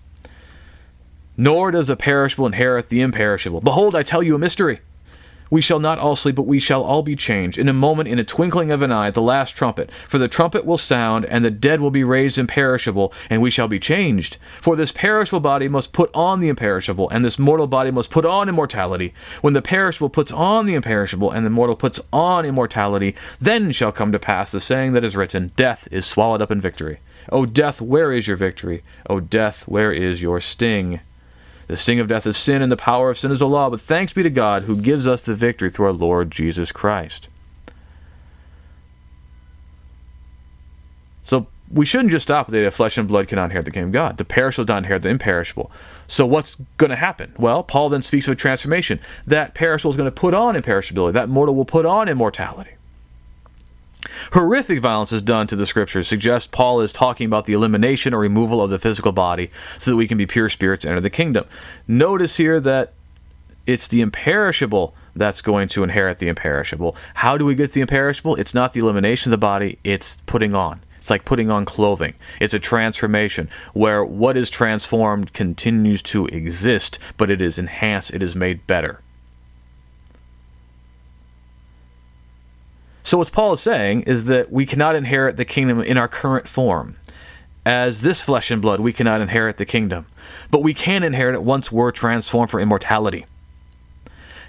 Nor 1.36 1.72
does 1.72 1.88
the 1.88 1.96
perishable 1.96 2.46
inherit 2.46 2.90
the 2.90 3.00
imperishable. 3.00 3.60
Behold, 3.60 3.96
I 3.96 4.04
tell 4.04 4.22
you 4.22 4.36
a 4.36 4.38
mystery. 4.38 4.80
We 5.50 5.60
shall 5.60 5.78
not 5.78 5.98
all 5.98 6.16
sleep, 6.16 6.36
but 6.36 6.46
we 6.46 6.58
shall 6.58 6.82
all 6.82 7.02
be 7.02 7.16
changed. 7.16 7.58
In 7.58 7.68
a 7.68 7.72
moment, 7.72 8.08
in 8.08 8.18
a 8.18 8.24
twinkling 8.24 8.70
of 8.70 8.82
an 8.82 8.90
eye, 8.90 9.10
the 9.10 9.20
last 9.20 9.52
trumpet. 9.52 9.90
For 10.08 10.18
the 10.18 10.28
trumpet 10.28 10.64
will 10.64 10.78
sound, 10.78 11.24
and 11.24 11.44
the 11.44 11.50
dead 11.50 11.80
will 11.80 11.90
be 11.90 12.02
raised 12.02 12.38
imperishable, 12.38 13.12
and 13.28 13.42
we 13.42 13.50
shall 13.50 13.68
be 13.68 13.78
changed. 13.78 14.36
For 14.60 14.74
this 14.74 14.90
perishable 14.90 15.40
body 15.40 15.68
must 15.68 15.92
put 15.92 16.10
on 16.14 16.40
the 16.40 16.48
imperishable, 16.48 17.10
and 17.10 17.24
this 17.24 17.38
mortal 17.38 17.66
body 17.66 17.90
must 17.90 18.10
put 18.10 18.24
on 18.24 18.48
immortality. 18.48 19.12
When 19.42 19.54
the 19.54 19.62
perishable 19.62 20.10
puts 20.10 20.32
on 20.32 20.66
the 20.66 20.74
imperishable, 20.74 21.30
and 21.30 21.44
the 21.44 21.50
mortal 21.50 21.76
puts 21.76 22.00
on 22.12 22.46
immortality, 22.46 23.14
then 23.40 23.70
shall 23.72 23.92
come 23.92 24.12
to 24.12 24.18
pass 24.18 24.50
the 24.50 24.60
saying 24.60 24.92
that 24.92 25.04
is 25.04 25.16
written 25.16 25.50
Death 25.56 25.88
is 25.90 26.06
swallowed 26.06 26.42
up 26.42 26.52
in 26.52 26.60
victory. 26.60 27.00
O 27.30 27.44
death, 27.44 27.80
where 27.80 28.12
is 28.12 28.26
your 28.26 28.36
victory? 28.36 28.82
O 29.10 29.20
death, 29.20 29.64
where 29.66 29.92
is 29.92 30.22
your 30.22 30.40
sting? 30.40 31.00
The 31.66 31.76
sting 31.76 32.00
of 32.00 32.08
death 32.08 32.26
is 32.26 32.36
sin, 32.36 32.62
and 32.62 32.70
the 32.70 32.76
power 32.76 33.10
of 33.10 33.18
sin 33.18 33.32
is 33.32 33.38
the 33.38 33.48
law. 33.48 33.70
But 33.70 33.80
thanks 33.80 34.12
be 34.12 34.22
to 34.22 34.30
God 34.30 34.64
who 34.64 34.76
gives 34.76 35.06
us 35.06 35.22
the 35.22 35.34
victory 35.34 35.70
through 35.70 35.86
our 35.86 35.92
Lord 35.92 36.30
Jesus 36.30 36.72
Christ. 36.72 37.28
So 41.24 41.46
we 41.70 41.86
shouldn't 41.86 42.10
just 42.10 42.24
stop 42.24 42.48
with 42.48 42.62
that 42.62 42.74
flesh 42.74 42.98
and 42.98 43.08
blood 43.08 43.28
cannot 43.28 43.46
inherit 43.46 43.64
the 43.64 43.70
kingdom 43.70 43.88
of 43.88 43.94
God. 43.94 44.16
The 44.18 44.24
perishable 44.24 44.64
does 44.64 44.74
not 44.74 44.78
inherit 44.78 45.02
the 45.02 45.08
imperishable. 45.08 45.72
So 46.06 46.26
what's 46.26 46.56
going 46.76 46.90
to 46.90 46.96
happen? 46.96 47.32
Well, 47.38 47.62
Paul 47.62 47.88
then 47.88 48.02
speaks 48.02 48.28
of 48.28 48.32
a 48.32 48.36
transformation. 48.36 49.00
That 49.26 49.54
perishable 49.54 49.90
is 49.90 49.96
going 49.96 50.06
to 50.06 50.12
put 50.12 50.34
on 50.34 50.54
imperishability. 50.54 51.14
That 51.14 51.30
mortal 51.30 51.54
will 51.54 51.64
put 51.64 51.86
on 51.86 52.08
immortality. 52.08 52.73
Horrific 54.32 54.80
violence 54.80 55.12
is 55.12 55.22
done 55.22 55.46
to 55.46 55.56
the 55.56 55.66
scriptures 55.66 56.08
suggests 56.08 56.48
Paul 56.50 56.80
is 56.80 56.92
talking 56.92 57.26
about 57.26 57.46
the 57.46 57.52
elimination 57.52 58.14
or 58.14 58.18
removal 58.18 58.60
of 58.60 58.70
the 58.70 58.78
physical 58.78 59.12
body 59.12 59.50
so 59.78 59.90
that 59.90 59.96
we 59.96 60.08
can 60.08 60.18
be 60.18 60.26
pure 60.26 60.48
spirits 60.48 60.84
and 60.84 60.92
enter 60.92 61.00
the 61.00 61.10
kingdom. 61.10 61.44
Notice 61.88 62.36
here 62.36 62.60
that 62.60 62.92
it's 63.66 63.88
the 63.88 64.02
imperishable 64.02 64.94
that's 65.16 65.40
going 65.40 65.68
to 65.68 65.84
inherit 65.84 66.18
the 66.18 66.28
imperishable. 66.28 66.96
How 67.14 67.38
do 67.38 67.46
we 67.46 67.54
get 67.54 67.72
the 67.72 67.80
imperishable? 67.80 68.36
It's 68.36 68.54
not 68.54 68.72
the 68.72 68.80
elimination 68.80 69.30
of 69.30 69.32
the 69.32 69.38
body, 69.38 69.78
it's 69.84 70.18
putting 70.26 70.54
on. 70.54 70.80
It's 70.98 71.10
like 71.10 71.24
putting 71.24 71.50
on 71.50 71.64
clothing. 71.64 72.14
It's 72.40 72.54
a 72.54 72.58
transformation 72.58 73.48
where 73.74 74.04
what 74.04 74.36
is 74.36 74.48
transformed 74.48 75.32
continues 75.34 76.00
to 76.02 76.26
exist, 76.26 76.98
but 77.16 77.30
it 77.30 77.42
is 77.42 77.58
enhanced, 77.58 78.14
it 78.14 78.22
is 78.22 78.34
made 78.34 78.66
better. 78.66 79.00
So, 83.06 83.18
what 83.18 83.30
Paul 83.32 83.52
is 83.52 83.60
saying 83.60 84.04
is 84.04 84.24
that 84.24 84.50
we 84.50 84.64
cannot 84.64 84.96
inherit 84.96 85.36
the 85.36 85.44
kingdom 85.44 85.78
in 85.82 85.98
our 85.98 86.08
current 86.08 86.48
form. 86.48 86.96
As 87.66 88.00
this 88.00 88.22
flesh 88.22 88.50
and 88.50 88.62
blood, 88.62 88.80
we 88.80 88.94
cannot 88.94 89.20
inherit 89.20 89.58
the 89.58 89.66
kingdom. 89.66 90.06
But 90.50 90.62
we 90.62 90.72
can 90.72 91.02
inherit 91.02 91.34
it 91.34 91.42
once 91.42 91.70
we're 91.70 91.90
transformed 91.90 92.50
for 92.50 92.60
immortality. 92.60 93.26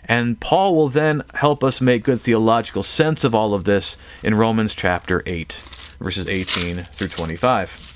And 0.06 0.40
Paul 0.40 0.74
will 0.74 0.88
then 0.88 1.24
help 1.34 1.66
us 1.66 1.82
make 1.82 2.04
good 2.04 2.22
theological 2.22 2.82
sense 2.82 3.26
of 3.26 3.36
all 3.36 3.54
of 3.54 3.66
this 3.66 3.98
in 4.24 4.36
Romans 4.36 4.74
chapter 4.74 5.22
8, 5.26 5.62
verses 6.00 6.30
18 6.30 6.88
through 6.94 7.10
25. 7.10 7.95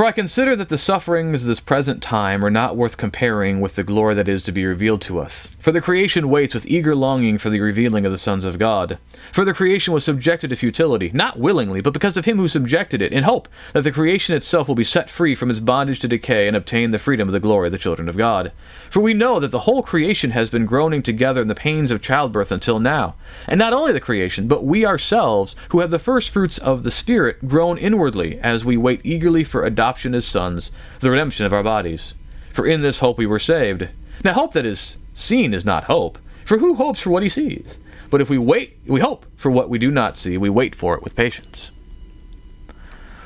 For 0.00 0.06
I 0.06 0.12
consider 0.12 0.56
that 0.56 0.70
the 0.70 0.78
sufferings 0.78 1.42
of 1.42 1.48
this 1.48 1.60
present 1.60 2.02
time 2.02 2.42
are 2.42 2.50
not 2.50 2.74
worth 2.74 2.96
comparing 2.96 3.60
with 3.60 3.74
the 3.74 3.84
glory 3.84 4.14
that 4.14 4.30
is 4.30 4.42
to 4.44 4.50
be 4.50 4.64
revealed 4.64 5.02
to 5.02 5.20
us. 5.20 5.48
For 5.58 5.72
the 5.72 5.82
creation 5.82 6.30
waits 6.30 6.54
with 6.54 6.64
eager 6.64 6.94
longing 6.94 7.36
for 7.36 7.50
the 7.50 7.60
revealing 7.60 8.06
of 8.06 8.12
the 8.12 8.16
sons 8.16 8.46
of 8.46 8.58
God. 8.58 8.96
For 9.30 9.44
the 9.44 9.52
creation 9.52 9.92
was 9.92 10.02
subjected 10.02 10.48
to 10.48 10.56
futility, 10.56 11.10
not 11.12 11.38
willingly, 11.38 11.82
but 11.82 11.92
because 11.92 12.16
of 12.16 12.24
him 12.24 12.38
who 12.38 12.48
subjected 12.48 13.02
it, 13.02 13.12
in 13.12 13.24
hope 13.24 13.46
that 13.74 13.82
the 13.82 13.92
creation 13.92 14.34
itself 14.34 14.68
will 14.68 14.74
be 14.74 14.84
set 14.84 15.10
free 15.10 15.34
from 15.34 15.50
its 15.50 15.60
bondage 15.60 16.00
to 16.00 16.08
decay 16.08 16.48
and 16.48 16.56
obtain 16.56 16.92
the 16.92 16.98
freedom 16.98 17.28
of 17.28 17.34
the 17.34 17.38
glory 17.38 17.68
of 17.68 17.72
the 17.72 17.78
children 17.78 18.08
of 18.08 18.16
God. 18.16 18.52
For 18.88 19.00
we 19.00 19.12
know 19.12 19.38
that 19.38 19.50
the 19.50 19.60
whole 19.60 19.82
creation 19.82 20.30
has 20.30 20.48
been 20.48 20.64
groaning 20.64 21.02
together 21.02 21.42
in 21.42 21.48
the 21.48 21.54
pains 21.54 21.90
of 21.90 22.00
childbirth 22.00 22.50
until 22.50 22.80
now. 22.80 23.16
And 23.46 23.58
not 23.58 23.74
only 23.74 23.92
the 23.92 24.00
creation, 24.00 24.48
but 24.48 24.64
we 24.64 24.86
ourselves, 24.86 25.54
who 25.68 25.80
have 25.80 25.90
the 25.90 25.98
first 25.98 26.30
fruits 26.30 26.56
of 26.56 26.84
the 26.84 26.90
Spirit, 26.90 27.46
groan 27.46 27.76
inwardly 27.76 28.38
as 28.42 28.64
we 28.64 28.78
wait 28.78 29.02
eagerly 29.04 29.44
for 29.44 29.66
adoption 29.66 29.89
adoption 29.90 30.14
as 30.14 30.24
sons, 30.24 30.70
the 31.00 31.10
redemption 31.10 31.44
of 31.44 31.52
our 31.52 31.64
bodies. 31.64 32.14
For 32.52 32.64
in 32.64 32.80
this 32.80 33.00
hope 33.00 33.18
we 33.18 33.26
were 33.26 33.40
saved. 33.40 33.88
Now, 34.22 34.34
hope 34.34 34.52
that 34.52 34.64
is 34.64 34.96
seen 35.16 35.52
is 35.52 35.64
not 35.64 35.82
hope, 35.82 36.16
for 36.44 36.58
who 36.58 36.76
hopes 36.76 37.00
for 37.00 37.10
what 37.10 37.24
he 37.24 37.28
sees? 37.28 37.76
But 38.08 38.20
if 38.20 38.30
we 38.30 38.38
wait, 38.38 38.78
we 38.86 39.00
hope 39.00 39.26
for 39.34 39.50
what 39.50 39.68
we 39.68 39.80
do 39.80 39.90
not 39.90 40.16
see, 40.16 40.38
we 40.38 40.48
wait 40.48 40.76
for 40.76 40.94
it 40.94 41.02
with 41.02 41.16
patience. 41.16 41.72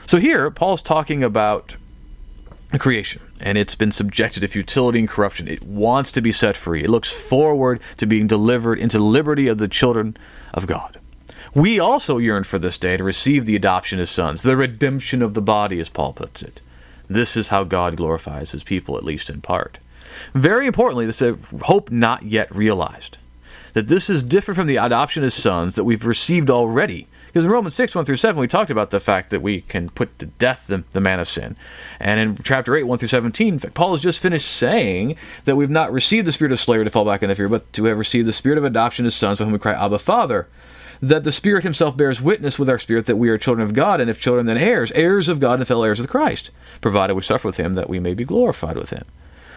So 0.07 0.17
here, 0.17 0.51
Paul's 0.51 0.81
talking 0.81 1.23
about 1.23 1.77
creation, 2.79 3.21
and 3.43 3.59
it's 3.59 3.75
been 3.75 3.93
subjected 3.93 4.41
to 4.41 4.49
futility 4.49 5.01
and 5.01 5.09
corruption. 5.09 5.49
It 5.49 5.63
wants 5.65 6.13
to 6.13 6.23
be 6.23 6.33
set 6.33 6.57
free. 6.57 6.83
It 6.83 6.89
looks 6.89 7.13
forward 7.13 7.81
to 7.99 8.07
being 8.07 8.27
delivered 8.27 8.79
into 8.79 8.97
the 8.97 9.05
liberty 9.05 9.49
of 9.49 9.59
the 9.59 9.69
children 9.69 10.17
of 10.55 10.67
God. 10.67 10.99
We 11.55 11.79
also 11.79 12.19
yearn 12.19 12.43
for 12.43 12.59
this 12.59 12.79
day 12.79 12.97
to 12.97 13.05
receive 13.05 13.47
the 13.47 13.55
adoption 13.55 14.01
as 14.01 14.11
sons, 14.11 14.43
the 14.43 14.57
redemption 14.57 15.23
of 15.23 15.35
the 15.35 15.41
body, 15.41 15.79
as 15.79 15.89
Paul 15.89 16.13
puts 16.13 16.43
it. 16.43 16.61
This 17.09 17.37
is 17.37 17.47
how 17.47 17.63
God 17.63 17.97
glorifies 17.97 18.51
his 18.51 18.65
people, 18.65 18.97
at 18.97 19.05
least 19.05 19.31
in 19.31 19.41
part. 19.41 19.79
Very 20.35 20.67
importantly, 20.67 21.07
this 21.07 21.23
is 21.23 21.37
a 21.37 21.57
hope 21.65 21.93
not 21.93 22.25
yet 22.25 22.53
realized. 22.53 23.19
That 23.75 23.87
this 23.87 24.11
is 24.11 24.25
different 24.25 24.57
from 24.57 24.67
the 24.67 24.79
adoption 24.79 25.23
as 25.23 25.33
sons 25.33 25.77
that 25.77 25.85
we've 25.85 26.05
received 26.05 26.51
already. 26.51 27.07
Because 27.29 27.45
in 27.45 27.53
Romans 27.53 27.77
6, 27.77 27.95
1 27.95 28.05
through 28.05 28.17
7, 28.17 28.41
we 28.41 28.49
talked 28.49 28.71
about 28.71 28.91
the 28.91 28.99
fact 28.99 29.31
that 29.31 29.43
we 29.43 29.61
can 29.61 29.91
put 29.91 30.19
to 30.19 30.27
death 30.27 30.65
the, 30.67 30.83
the 30.91 31.01
man 31.01 31.21
of 31.21 31.29
sin. 31.29 31.57
And 32.01 32.19
in 32.19 32.37
chapter 32.43 32.75
8, 32.75 32.83
1 32.83 32.99
through 32.99 33.09
17, 33.09 33.61
Paul 33.75 33.93
has 33.93 34.01
just 34.01 34.19
finished 34.19 34.51
saying 34.51 35.15
that 35.45 35.55
we've 35.55 35.71
not 35.71 35.93
received 35.93 36.27
the 36.27 36.33
spirit 36.33 36.53
of 36.53 36.59
slavery 36.59 36.85
to 36.85 36.91
fall 36.91 37.05
back 37.05 37.23
into 37.23 37.37
fear, 37.37 37.49
but 37.49 37.73
to 37.75 37.85
have 37.85 37.99
received 37.99 38.27
the 38.27 38.33
spirit 38.33 38.59
of 38.59 38.65
adoption 38.65 39.07
as 39.07 39.15
sons, 39.15 39.39
by 39.39 39.45
whom 39.45 39.53
we 39.53 39.61
cry, 39.61 39.73
Abba, 39.73 40.01
Father 40.01 40.49
that 41.03 41.25
the 41.25 41.33
Spirit 41.33 41.65
Himself 41.65 41.97
bears 41.97 42.21
witness 42.21 42.59
with 42.59 42.69
our 42.69 42.79
spirit 42.79 43.07
that 43.07 43.17
we 43.17 43.29
are 43.29 43.39
children 43.39 43.67
of 43.67 43.75
God, 43.75 44.01
and 44.01 44.11
if 44.11 44.21
children, 44.21 44.47
then 44.47 44.59
heirs, 44.59 44.93
heirs 44.93 45.29
of 45.29 45.41
God 45.41 45.59
and 45.59 45.69
fellow 45.69 45.85
heirs 45.85 46.01
with 46.01 46.11
Christ, 46.11 46.51
provided 46.81 47.15
we 47.15 47.23
suffer 47.23 47.49
with 47.49 47.57
Him 47.57 47.75
that 47.75 47.89
we 47.89 47.99
may 47.99 48.15
be 48.15 48.25
glorified 48.25 48.77
with 48.77 48.91
Him. 48.91 49.05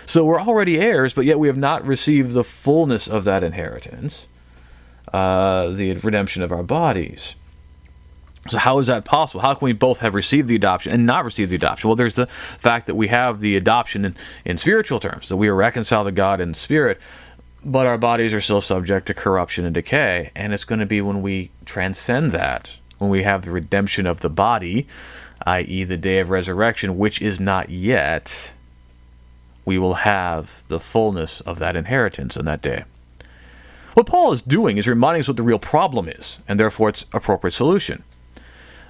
So 0.06 0.24
we're 0.24 0.42
already 0.42 0.80
heirs, 0.80 1.14
but 1.14 1.26
yet 1.26 1.40
we 1.40 1.48
have 1.48 1.58
not 1.58 1.86
received 1.86 2.34
the 2.34 2.44
fullness 2.44 3.08
of 3.08 3.26
that 3.26 3.44
inheritance, 3.44 4.26
uh, 5.14 5.70
the 5.72 5.94
redemption 5.96 6.44
of 6.44 6.52
our 6.52 6.64
bodies. 6.64 7.36
So 8.50 8.58
how 8.58 8.80
is 8.80 8.88
that 8.88 9.04
possible? 9.04 9.42
How 9.42 9.54
can 9.54 9.66
we 9.66 9.74
both 9.74 10.00
have 10.00 10.16
received 10.16 10.48
the 10.48 10.56
adoption 10.56 10.94
and 10.94 11.06
not 11.06 11.26
received 11.26 11.52
the 11.52 11.58
adoption? 11.58 11.90
Well, 11.90 11.96
there's 11.96 12.14
the 12.16 12.28
fact 12.28 12.86
that 12.86 12.96
we 12.96 13.08
have 13.08 13.42
the 13.42 13.58
adoption 13.58 14.06
in, 14.06 14.16
in 14.46 14.58
spiritual 14.58 15.00
terms, 15.00 15.28
that 15.30 15.38
we 15.38 15.50
are 15.50 15.56
reconciled 15.56 16.08
to 16.08 16.12
God 16.12 16.40
in 16.40 16.54
spirit, 16.54 17.00
but 17.68 17.86
our 17.86 17.98
bodies 17.98 18.34
are 18.34 18.42
still 18.42 18.62
subject 18.62 19.08
to 19.08 19.14
corruption 19.14 19.66
and 19.66 19.74
decay. 19.74 20.32
And 20.36 20.54
it's 20.54 20.64
going 20.64 20.80
to 20.80 20.86
be 20.86 21.02
when 21.02 21.22
we 21.22 21.52
transcend 21.66 22.32
that, 22.32 22.78
when 22.98 23.10
we 23.10 23.24
have 23.24 23.42
the 23.42 23.52
redemption 23.52 24.08
of 24.08 24.22
the 24.22 24.30
body, 24.30 24.88
i.e., 25.46 25.84
the 25.84 25.98
day 25.98 26.20
of 26.20 26.30
resurrection, 26.30 26.98
which 26.98 27.22
is 27.22 27.40
not 27.42 27.70
yet, 27.70 28.54
we 29.66 29.78
will 29.78 29.96
have 29.96 30.64
the 30.70 30.80
fullness 30.80 31.42
of 31.42 31.60
that 31.60 31.76
inheritance 31.76 32.38
on 32.38 32.46
that 32.46 32.62
day. 32.62 32.86
What 33.96 34.06
Paul 34.08 34.32
is 34.32 34.42
doing 34.42 34.78
is 34.78 34.88
reminding 34.88 35.22
us 35.22 35.28
what 35.28 35.38
the 35.38 35.44
real 35.44 35.60
problem 35.60 36.08
is, 36.08 36.40
and 36.48 36.58
therefore 36.58 36.90
its 36.90 37.06
appropriate 37.12 37.54
solution. 37.54 38.04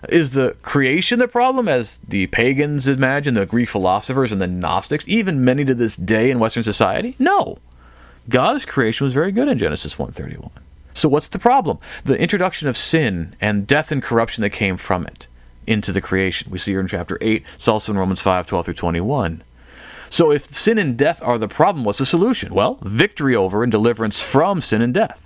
Is 0.10 0.34
the 0.34 0.56
creation 0.62 1.18
the 1.18 1.28
problem, 1.28 1.68
as 1.68 1.98
the 2.08 2.28
pagans 2.28 2.88
imagine, 2.88 3.34
the 3.34 3.48
Greek 3.48 3.70
philosophers 3.70 4.32
and 4.32 4.40
the 4.40 4.46
Gnostics, 4.46 5.06
even 5.08 5.44
many 5.44 5.66
to 5.66 5.74
this 5.74 5.96
day 5.96 6.30
in 6.30 6.38
Western 6.38 6.62
society? 6.62 7.16
No. 7.18 7.58
God's 8.30 8.66
creation 8.66 9.06
was 9.06 9.14
very 9.14 9.32
good 9.32 9.48
in 9.48 9.58
Genesis 9.58 9.98
1:31. 9.98 10.50
So 10.94 11.08
what's 11.08 11.30
the 11.30 11.40
problem? 11.40 11.78
The 12.04 12.20
introduction 12.20 12.68
of 12.68 12.76
sin 12.76 13.36
and 13.40 13.66
death 13.66 13.92
and 13.92 14.04
corruption 14.04 14.42
that 14.42 14.50
came 14.50 14.76
from 14.76 15.06
it 15.06 15.28
into 15.66 15.94
the 15.94 16.02
creation. 16.02 16.52
We 16.52 16.58
see 16.58 16.72
here 16.72 16.82
in 16.82 16.88
chapter 16.88 17.18
8, 17.22 17.46
it's 17.56 17.68
also 17.68 17.92
in 17.92 17.98
Romans 17.98 18.22
5, 18.22 18.46
12 18.48 18.66
through 18.66 18.74
21. 18.74 19.44
So 20.10 20.32
if 20.32 20.46
sin 20.46 20.78
and 20.78 20.98
death 20.98 21.22
are 21.22 21.38
the 21.38 21.48
problem, 21.48 21.86
what's 21.86 22.00
the 22.00 22.06
solution? 22.06 22.54
Well, 22.54 22.80
victory 22.82 23.36
over 23.36 23.64
and 23.64 23.72
deliverance 23.72 24.22
from 24.22 24.60
sin 24.60 24.82
and 24.82 24.94
death. 24.94 25.26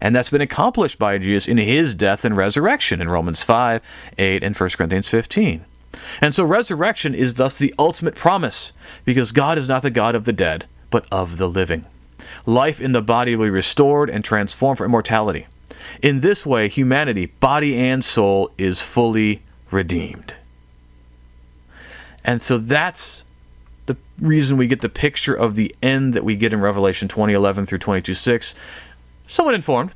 And 0.00 0.14
that's 0.14 0.30
been 0.30 0.40
accomplished 0.40 0.98
by 0.98 1.18
Jesus 1.18 1.46
in 1.46 1.58
his 1.58 1.94
death 1.94 2.24
and 2.24 2.36
resurrection 2.36 3.00
in 3.00 3.08
Romans 3.08 3.44
5, 3.44 3.80
8, 4.18 4.42
and 4.42 4.56
1 4.56 4.70
Corinthians 4.70 5.08
15. 5.08 5.64
And 6.20 6.34
so 6.34 6.44
resurrection 6.44 7.14
is 7.14 7.34
thus 7.34 7.56
the 7.56 7.74
ultimate 7.78 8.14
promise, 8.14 8.72
because 9.04 9.30
God 9.30 9.56
is 9.56 9.68
not 9.68 9.82
the 9.82 9.90
God 9.90 10.14
of 10.14 10.24
the 10.24 10.32
dead, 10.32 10.66
but 10.90 11.06
of 11.12 11.36
the 11.36 11.48
living 11.48 11.84
life 12.46 12.80
in 12.80 12.92
the 12.92 13.02
body 13.02 13.36
will 13.36 13.46
be 13.46 13.50
restored 13.50 14.10
and 14.10 14.24
transformed 14.24 14.78
for 14.78 14.84
immortality. 14.84 15.46
In 16.02 16.20
this 16.20 16.46
way, 16.46 16.68
humanity, 16.68 17.26
body 17.26 17.76
and 17.76 18.04
soul, 18.04 18.50
is 18.58 18.82
fully 18.82 19.42
redeemed. 19.70 20.34
And 22.24 22.40
so 22.40 22.58
that's 22.58 23.24
the 23.86 23.96
reason 24.20 24.56
we 24.56 24.66
get 24.66 24.80
the 24.80 24.88
picture 24.88 25.34
of 25.34 25.56
the 25.56 25.74
end 25.82 26.14
that 26.14 26.24
we 26.24 26.36
get 26.36 26.52
in 26.52 26.60
Revelation 26.60 27.08
2011 27.08 27.66
through 27.66 27.78
22 27.78 28.14
6. 28.14 28.54
Somewhat 29.26 29.54
informed, 29.54 29.92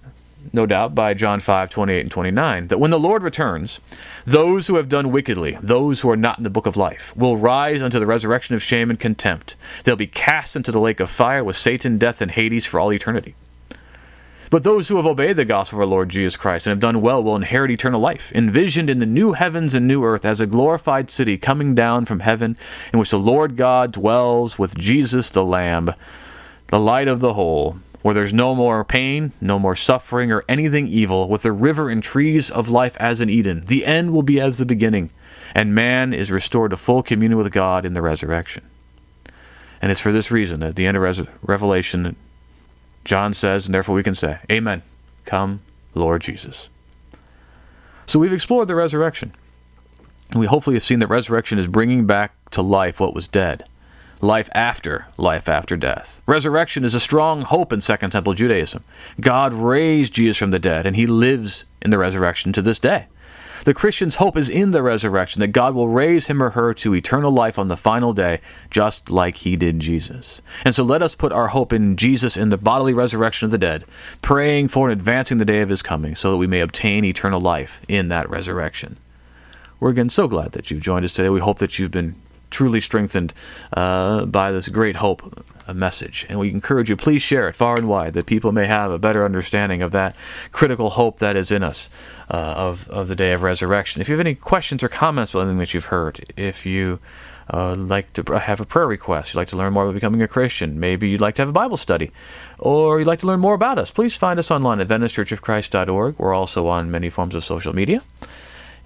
no 0.53 0.67
doubt, 0.67 0.95
by 0.95 1.15
John 1.15 1.41
5 1.41 1.71
28 1.71 2.01
and 2.01 2.11
29, 2.11 2.67
that 2.69 2.79
when 2.79 2.91
the 2.91 2.99
Lord 2.99 3.23
returns, 3.23 3.81
those 4.25 4.67
who 4.67 4.77
have 4.77 4.89
done 4.89 5.13
wickedly, 5.13 5.59
those 5.61 6.01
who 6.01 6.11
are 6.11 6.17
not 6.17 6.39
in 6.39 6.45
the 6.45 6.51
book 6.51 6.67
of 6.67 6.77
life, 6.77 7.17
will 7.17 7.37
rise 7.37 7.83
unto 7.83 7.99
the 7.99 8.07
resurrection 8.07 8.55
of 8.55 8.63
shame 8.63 8.91
and 8.91 9.01
contempt. 9.01 9.57
They'll 9.85 9.97
be 9.97 10.07
cast 10.07 10.57
into 10.57 10.73
the 10.73 10.81
lake 10.81 11.01
of 11.01 11.11
fire 11.11 11.45
with 11.45 11.57
Satan, 11.57 11.99
death, 11.99 12.21
and 12.21 12.31
Hades 12.31 12.67
for 12.67 12.81
all 12.81 12.93
eternity. 12.93 13.35
But 14.49 14.63
those 14.63 14.87
who 14.87 14.97
have 14.97 15.07
obeyed 15.07 15.37
the 15.37 15.45
gospel 15.45 15.79
of 15.79 15.81
our 15.81 15.87
Lord 15.87 16.09
Jesus 16.09 16.37
Christ 16.37 16.67
and 16.67 16.71
have 16.71 16.79
done 16.79 17.01
well 17.01 17.23
will 17.23 17.35
inherit 17.35 17.73
eternal 17.73 18.01
life, 18.01 18.31
envisioned 18.33 18.89
in 18.89 19.01
the 19.01 19.07
new 19.07 19.33
heavens 19.33 19.75
and 19.75 19.89
new 19.89 20.05
earth 20.05 20.25
as 20.25 20.41
a 20.41 20.47
glorified 20.47 21.11
city 21.11 21.37
coming 21.37 21.75
down 21.75 22.05
from 22.05 22.21
heaven, 22.21 22.57
in 22.93 22.99
which 23.01 23.11
the 23.11 23.19
Lord 23.19 23.57
God 23.57 23.93
dwells 23.93 24.57
with 24.57 24.77
Jesus 24.77 25.31
the 25.31 25.45
Lamb, 25.45 25.93
the 26.69 26.79
light 26.79 27.09
of 27.09 27.19
the 27.19 27.35
whole 27.35 27.79
where 28.07 28.15
there's 28.15 28.33
no 28.33 28.55
more 28.55 28.85
pain, 28.85 29.33
no 29.41 29.59
more 29.59 29.75
suffering, 29.75 30.31
or 30.31 30.45
anything 30.49 30.87
evil, 30.87 31.29
with 31.29 31.43
the 31.43 31.51
river 31.51 31.91
and 31.91 32.05
trees 32.05 32.53
of 32.53 32.69
life 32.69 32.97
as 33.01 33.21
in 33.21 33.29
Eden. 33.29 33.65
The 33.67 33.85
end 33.85 34.13
will 34.13 34.23
be 34.23 34.41
as 34.41 34.59
the 34.59 34.65
beginning, 34.65 35.11
and 35.57 35.75
man 35.75 36.15
is 36.15 36.31
restored 36.31 36.71
to 36.71 36.77
full 36.77 37.03
communion 37.03 37.37
with 37.37 37.51
God 37.51 37.85
in 37.85 37.95
the 37.95 38.03
resurrection. 38.03 38.63
And 39.83 39.91
it's 39.91 40.01
for 40.01 40.13
this 40.13 40.31
reason 40.31 40.61
that 40.61 40.69
at 40.69 40.77
the 40.77 40.87
end 40.87 40.97
of 40.97 41.03
Res- 41.03 41.23
Revelation, 41.43 42.15
John 43.05 43.35
says, 43.35 43.67
and 43.67 43.75
therefore 43.75 43.97
we 43.97 44.05
can 44.05 44.15
say, 44.15 44.39
Amen. 44.53 44.83
Come, 45.25 45.61
Lord 45.97 46.23
Jesus. 46.23 46.69
So 48.07 48.21
we've 48.21 48.33
explored 48.33 48.69
the 48.69 48.77
resurrection. 48.77 49.35
We 50.37 50.47
hopefully 50.47 50.77
have 50.77 50.85
seen 50.85 51.01
that 51.01 51.09
resurrection 51.09 51.59
is 51.59 51.67
bringing 51.67 52.07
back 52.07 52.51
to 52.51 52.63
life 52.63 53.01
what 53.01 53.15
was 53.17 53.27
dead 53.27 53.65
life 54.23 54.49
after 54.55 55.07
life 55.19 55.49
after 55.49 55.77
death. 55.77 56.23
Resurrection 56.27 56.85
is 56.85 56.95
a 56.95 57.01
strong 57.01 57.43
hope 57.43 57.73
in 57.73 57.81
Second 57.81 58.11
Temple 58.11 58.35
Judaism. 58.35 58.83
God 59.21 59.53
raised 59.53 60.13
Jesus 60.13 60.37
from 60.37 60.51
the 60.51 60.59
dead, 60.59 60.87
and 60.87 60.97
he 60.97 61.07
lives 61.07 61.65
in 61.83 61.91
the 61.91 61.99
resurrection 61.99 62.53
to 62.55 62.63
this 62.63 62.79
day. 62.79 63.07
The 63.65 63.75
Christian's 63.75 64.15
hope 64.15 64.37
is 64.37 64.49
in 64.49 64.71
the 64.71 64.83
resurrection, 64.83 65.41
that 65.41 65.49
God 65.49 65.75
will 65.75 65.89
raise 65.89 66.29
him 66.29 66.41
or 66.41 66.51
her 66.51 66.73
to 66.75 66.95
eternal 66.95 67.33
life 67.33 67.59
on 67.59 67.67
the 67.67 67.77
final 67.77 68.13
day, 68.13 68.41
just 68.71 69.11
like 69.11 69.37
he 69.37 69.57
did 69.57 69.81
Jesus. 69.81 70.41
And 70.65 70.73
so 70.73 70.85
let 70.85 71.03
us 71.03 71.17
put 71.17 71.33
our 71.33 71.49
hope 71.49 71.73
in 71.73 71.97
Jesus 71.97 72.37
in 72.37 72.51
the 72.51 72.59
bodily 72.59 72.95
resurrection 72.95 73.47
of 73.47 73.51
the 73.51 73.59
dead, 73.59 73.85
praying 74.23 74.69
for 74.69 74.89
and 74.89 74.99
advancing 74.99 75.39
the 75.39 75.45
day 75.45 75.63
of 75.63 75.69
his 75.69 75.83
coming, 75.83 76.15
so 76.15 76.31
that 76.31 76.37
we 76.37 76.47
may 76.47 76.61
obtain 76.61 77.05
eternal 77.05 77.41
life 77.41 77.81
in 77.89 78.09
that 78.09 78.31
resurrection. 78.31 78.97
We're 79.81 79.91
again 79.91 80.11
so 80.11 80.29
glad 80.29 80.53
that 80.53 80.71
you've 80.71 80.81
joined 80.81 81.05
us 81.05 81.13
today. 81.13 81.29
We 81.29 81.41
hope 81.41 81.59
that 81.59 81.79
you've 81.79 81.91
been 81.91 82.15
truly 82.51 82.81
strengthened 82.81 83.35
uh, 83.73 84.27
by 84.27 84.53
this 84.53 84.69
great 84.69 84.97
hope 84.97 85.45
message. 85.75 86.27
And 86.29 86.39
we 86.39 86.51
encourage 86.51 86.89
you, 86.89 86.97
please 86.97 87.23
share 87.23 87.49
it 87.49 87.57
far 87.57 87.77
and 87.77 87.89
wide 87.89 88.15
that 88.15 88.27
people 88.27 88.53
may 88.53 88.67
have 88.67 88.91
a 88.91 88.99
better 88.99 89.25
understanding 89.25 89.83
of 89.83 89.93
that 89.93 90.15
critical 90.53 90.91
hope 90.91 91.19
that 91.19 91.37
is 91.37 91.51
in 91.51 91.63
us 91.63 91.91
uh, 92.31 92.55
of, 92.57 92.89
of 92.91 93.09
the 93.09 93.17
day 93.17 93.33
of 93.33 93.43
resurrection. 93.43 94.01
If 94.01 94.09
you 94.09 94.13
have 94.13 94.21
any 94.21 94.35
questions 94.35 94.83
or 94.83 94.89
comments 94.89 95.33
about 95.33 95.43
anything 95.43 95.59
that 95.59 95.75
you've 95.75 95.87
heard, 95.87 96.25
if 96.37 96.67
you 96.67 96.99
uh, 97.53 97.75
like 97.77 98.13
to 98.15 98.39
have 98.39 98.61
a 98.61 98.65
prayer 98.65 98.87
request, 98.87 99.35
you'd 99.35 99.39
like 99.39 99.49
to 99.49 99.57
learn 99.57 99.73
more 99.73 99.85
about 99.85 99.95
becoming 99.95 100.23
a 100.23 100.29
Christian, 100.29 100.81
maybe 100.81 101.09
you'd 101.09 101.21
like 101.21 101.37
to 101.37 101.43
have 101.43 101.49
a 101.49 101.53
Bible 101.53 101.77
study, 101.77 102.11
or 102.59 102.99
you'd 102.99 103.07
like 103.07 103.21
to 103.21 103.27
learn 103.27 103.41
more 103.41 103.55
about 103.55 103.79
us, 103.79 103.91
please 103.91 104.15
find 104.15 104.39
us 104.39 104.51
online 104.51 104.81
at 104.81 104.89
AdventistChurchOfChrist.org. 104.89 106.19
We're 106.19 106.35
also 106.35 106.67
on 106.67 106.91
many 106.91 107.11
forms 107.11 107.35
of 107.35 107.45
social 107.45 107.75
media. 107.75 108.03